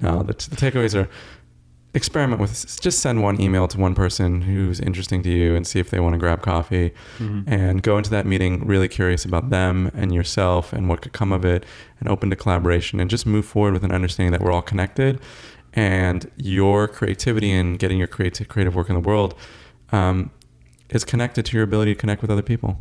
No, 0.01 0.23
the, 0.23 0.33
the 0.33 0.57
takeaways 0.57 0.93
are 0.93 1.07
experiment 1.95 2.39
with 2.41 2.49
this. 2.51 2.75
just 2.75 2.99
send 2.99 3.23
one 3.23 3.39
email 3.41 3.67
to 3.69 3.79
one 3.79 3.95
person 3.95 4.41
who's 4.41 4.79
interesting 4.79 5.23
to 5.23 5.29
you 5.29 5.55
and 5.55 5.65
see 5.65 5.79
if 5.79 5.89
they 5.89 5.99
want 5.99 6.13
to 6.13 6.19
grab 6.19 6.41
coffee 6.41 6.91
Mhm. 7.19 7.43
and 7.47 7.81
go 7.81 7.97
into 7.97 8.09
that 8.11 8.25
meeting 8.25 8.65
really 8.67 8.87
curious 8.87 9.25
about 9.25 9.49
them 9.49 9.89
and 9.95 10.13
yourself 10.13 10.73
and 10.73 10.89
what 10.89 11.01
could 11.01 11.13
come 11.13 11.31
of 11.31 11.45
it 11.45 11.65
and 11.99 12.09
open 12.09 12.29
to 12.29 12.35
collaboration 12.35 12.99
and 12.99 13.09
just 13.09 13.25
move 13.25 13.45
forward 13.45 13.73
with 13.73 13.83
an 13.83 13.91
understanding 13.91 14.31
that 14.33 14.41
we're 14.41 14.51
all 14.51 14.61
connected 14.61 15.19
and 15.73 16.29
your 16.37 16.87
creativity 16.87 17.51
and 17.51 17.79
getting 17.79 17.97
your 17.97 18.07
creative 18.07 18.47
creative 18.47 18.75
work 18.75 18.89
in 18.89 18.95
the 18.95 19.01
world 19.01 19.33
um, 19.91 20.29
is 20.89 21.03
connected 21.05 21.45
to 21.45 21.55
your 21.57 21.63
ability 21.63 21.93
to 21.93 21.99
connect 21.99 22.21
with 22.21 22.29
other 22.31 22.41
people. 22.41 22.77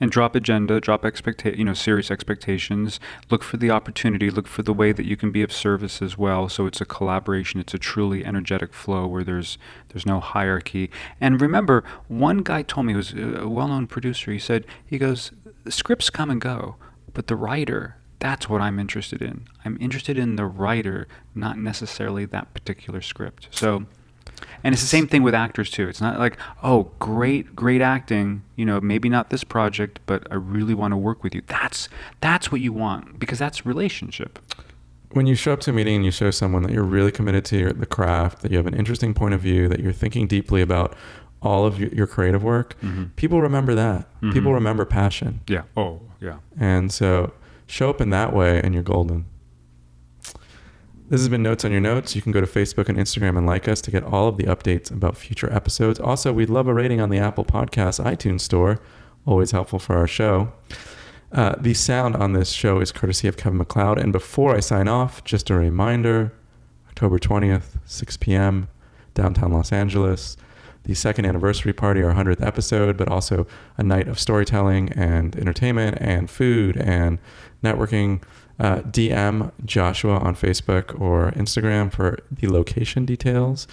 And 0.00 0.10
drop 0.10 0.34
agenda, 0.34 0.80
drop 0.80 1.02
expecta- 1.02 1.56
you 1.56 1.64
know, 1.64 1.74
serious 1.74 2.10
expectations. 2.10 3.00
Look 3.30 3.42
for 3.42 3.56
the 3.56 3.70
opportunity. 3.70 4.30
Look 4.30 4.46
for 4.46 4.62
the 4.62 4.72
way 4.72 4.92
that 4.92 5.06
you 5.06 5.16
can 5.16 5.30
be 5.30 5.42
of 5.42 5.52
service 5.52 6.02
as 6.02 6.18
well. 6.18 6.48
So 6.48 6.66
it's 6.66 6.80
a 6.80 6.84
collaboration. 6.84 7.60
It's 7.60 7.74
a 7.74 7.78
truly 7.78 8.24
energetic 8.24 8.74
flow 8.74 9.06
where 9.06 9.24
there's 9.24 9.58
there's 9.88 10.06
no 10.06 10.20
hierarchy. 10.20 10.90
And 11.20 11.40
remember, 11.40 11.84
one 12.08 12.38
guy 12.38 12.62
told 12.62 12.86
me, 12.86 12.92
he 12.92 12.96
was 12.96 13.12
a 13.14 13.48
well-known 13.48 13.86
producer. 13.86 14.30
He 14.30 14.38
said, 14.38 14.66
he 14.84 14.98
goes, 14.98 15.32
scripts 15.68 16.10
come 16.10 16.30
and 16.30 16.40
go, 16.40 16.76
but 17.12 17.26
the 17.28 17.36
writer. 17.36 17.96
That's 18.18 18.48
what 18.48 18.62
I'm 18.62 18.78
interested 18.78 19.20
in. 19.20 19.46
I'm 19.62 19.76
interested 19.78 20.18
in 20.18 20.36
the 20.36 20.46
writer, 20.46 21.06
not 21.34 21.58
necessarily 21.58 22.24
that 22.24 22.54
particular 22.54 23.02
script. 23.02 23.48
So, 23.50 23.84
and 24.66 24.72
it's 24.74 24.82
the 24.82 24.88
same 24.88 25.06
thing 25.06 25.22
with 25.22 25.34
actors 25.34 25.70
too. 25.70 25.88
It's 25.88 26.00
not 26.00 26.18
like, 26.18 26.36
oh, 26.62 26.90
great, 26.98 27.54
great 27.54 27.80
acting. 27.80 28.42
You 28.56 28.64
know, 28.66 28.80
maybe 28.80 29.08
not 29.08 29.30
this 29.30 29.44
project, 29.44 30.00
but 30.06 30.26
I 30.30 30.34
really 30.34 30.74
want 30.74 30.92
to 30.92 30.96
work 30.96 31.22
with 31.22 31.34
you. 31.34 31.42
That's 31.46 31.88
that's 32.20 32.50
what 32.52 32.60
you 32.60 32.72
want 32.72 33.18
because 33.18 33.38
that's 33.38 33.64
relationship. 33.64 34.38
when 35.12 35.26
you 35.26 35.34
show 35.34 35.52
up 35.54 35.60
to 35.60 35.70
a 35.70 35.72
meeting 35.72 35.96
and 35.96 36.04
you 36.04 36.10
show 36.10 36.30
someone 36.30 36.62
that 36.64 36.72
you're 36.72 36.82
really 36.98 37.10
committed 37.12 37.42
to 37.46 37.56
your, 37.56 37.72
the 37.72 37.86
craft, 37.86 38.42
that 38.42 38.50
you 38.50 38.58
have 38.58 38.66
an 38.66 38.74
interesting 38.74 39.14
point 39.14 39.32
of 39.32 39.40
view, 39.40 39.66
that 39.68 39.80
you're 39.80 39.92
thinking 40.02 40.26
deeply 40.26 40.60
about 40.60 40.94
all 41.40 41.64
of 41.64 41.78
your, 41.80 41.88
your 41.90 42.06
creative 42.06 42.42
work, 42.42 42.74
Mhm. 42.82 43.14
people 43.16 43.40
remember 43.40 43.74
that. 43.74 44.08
Mhm. 44.20 44.32
People 44.34 44.52
remember 44.52 44.84
passion. 44.84 45.40
Yeah. 45.48 45.62
Oh, 45.76 46.00
yeah. 46.20 46.38
And 46.58 46.92
so 46.92 47.32
show 47.66 47.88
up 47.88 48.00
in 48.00 48.10
that 48.10 48.34
way 48.34 48.60
and 48.62 48.74
you're 48.74 48.82
golden. 48.82 49.24
This 51.08 51.20
has 51.20 51.28
been 51.28 51.44
Notes 51.44 51.64
on 51.64 51.70
Your 51.70 51.80
Notes. 51.80 52.16
You 52.16 52.22
can 52.22 52.32
go 52.32 52.40
to 52.40 52.48
Facebook 52.48 52.88
and 52.88 52.98
Instagram 52.98 53.38
and 53.38 53.46
like 53.46 53.68
us 53.68 53.80
to 53.82 53.92
get 53.92 54.02
all 54.02 54.26
of 54.26 54.38
the 54.38 54.42
updates 54.44 54.90
about 54.90 55.16
future 55.16 55.52
episodes. 55.52 56.00
Also, 56.00 56.32
we'd 56.32 56.50
love 56.50 56.66
a 56.66 56.74
rating 56.74 57.00
on 57.00 57.10
the 57.10 57.18
Apple 57.18 57.44
Podcast 57.44 58.04
iTunes 58.04 58.40
Store. 58.40 58.80
Always 59.24 59.52
helpful 59.52 59.78
for 59.78 59.96
our 59.96 60.08
show. 60.08 60.52
Uh, 61.30 61.54
the 61.60 61.74
sound 61.74 62.16
on 62.16 62.32
this 62.32 62.50
show 62.50 62.80
is 62.80 62.90
courtesy 62.90 63.28
of 63.28 63.36
Kevin 63.36 63.58
MacLeod. 63.58 63.98
And 63.98 64.12
before 64.12 64.56
I 64.56 64.58
sign 64.58 64.88
off, 64.88 65.22
just 65.22 65.48
a 65.48 65.54
reminder 65.54 66.32
October 66.88 67.20
20th, 67.20 67.78
6 67.84 68.16
p.m., 68.16 68.68
downtown 69.14 69.52
Los 69.52 69.70
Angeles. 69.70 70.36
The 70.82 70.94
second 70.94 71.24
anniversary 71.24 71.72
party, 71.72 72.02
our 72.02 72.14
100th 72.14 72.44
episode, 72.44 72.96
but 72.96 73.06
also 73.06 73.46
a 73.76 73.84
night 73.84 74.08
of 74.08 74.18
storytelling 74.18 74.92
and 74.94 75.36
entertainment 75.36 75.98
and 76.00 76.28
food 76.28 76.76
and 76.76 77.20
networking. 77.62 78.22
Uh, 78.58 78.78
DM 78.80 79.52
Joshua 79.64 80.16
on 80.18 80.34
Facebook 80.34 80.98
or 80.98 81.30
Instagram 81.32 81.92
for 81.92 82.18
the 82.30 82.48
location 82.48 83.04
details. 83.04 83.68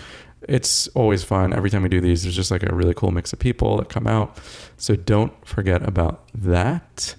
It's 0.50 0.88
always 0.89 1.24
fun. 1.24 1.54
Every 1.54 1.69
time 1.69 1.84
we 1.84 1.89
do 1.89 2.02
these, 2.02 2.24
there's 2.24 2.36
just 2.36 2.52
like 2.52 2.63
a 2.63 2.76
really 2.76 2.93
cool 2.93 3.12
mix 3.12 3.32
of 3.32 3.39
people 3.39 3.78
that 3.78 3.88
come 3.88 4.08
out. 4.08 4.38
So 4.76 4.96
don't 4.96 5.34
forget 5.48 5.88
about 5.88 6.28
that. 6.36 7.15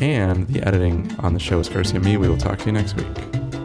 And 0.00 0.48
the 0.48 0.66
editing 0.66 1.14
on 1.20 1.32
the 1.32 1.40
show 1.40 1.60
is 1.60 1.68
courtesy 1.68 1.96
of 1.96 2.04
me. 2.04 2.16
We 2.16 2.28
will 2.28 2.36
talk 2.36 2.58
to 2.58 2.66
you 2.66 2.72
next 2.72 2.96
week. 2.96 3.55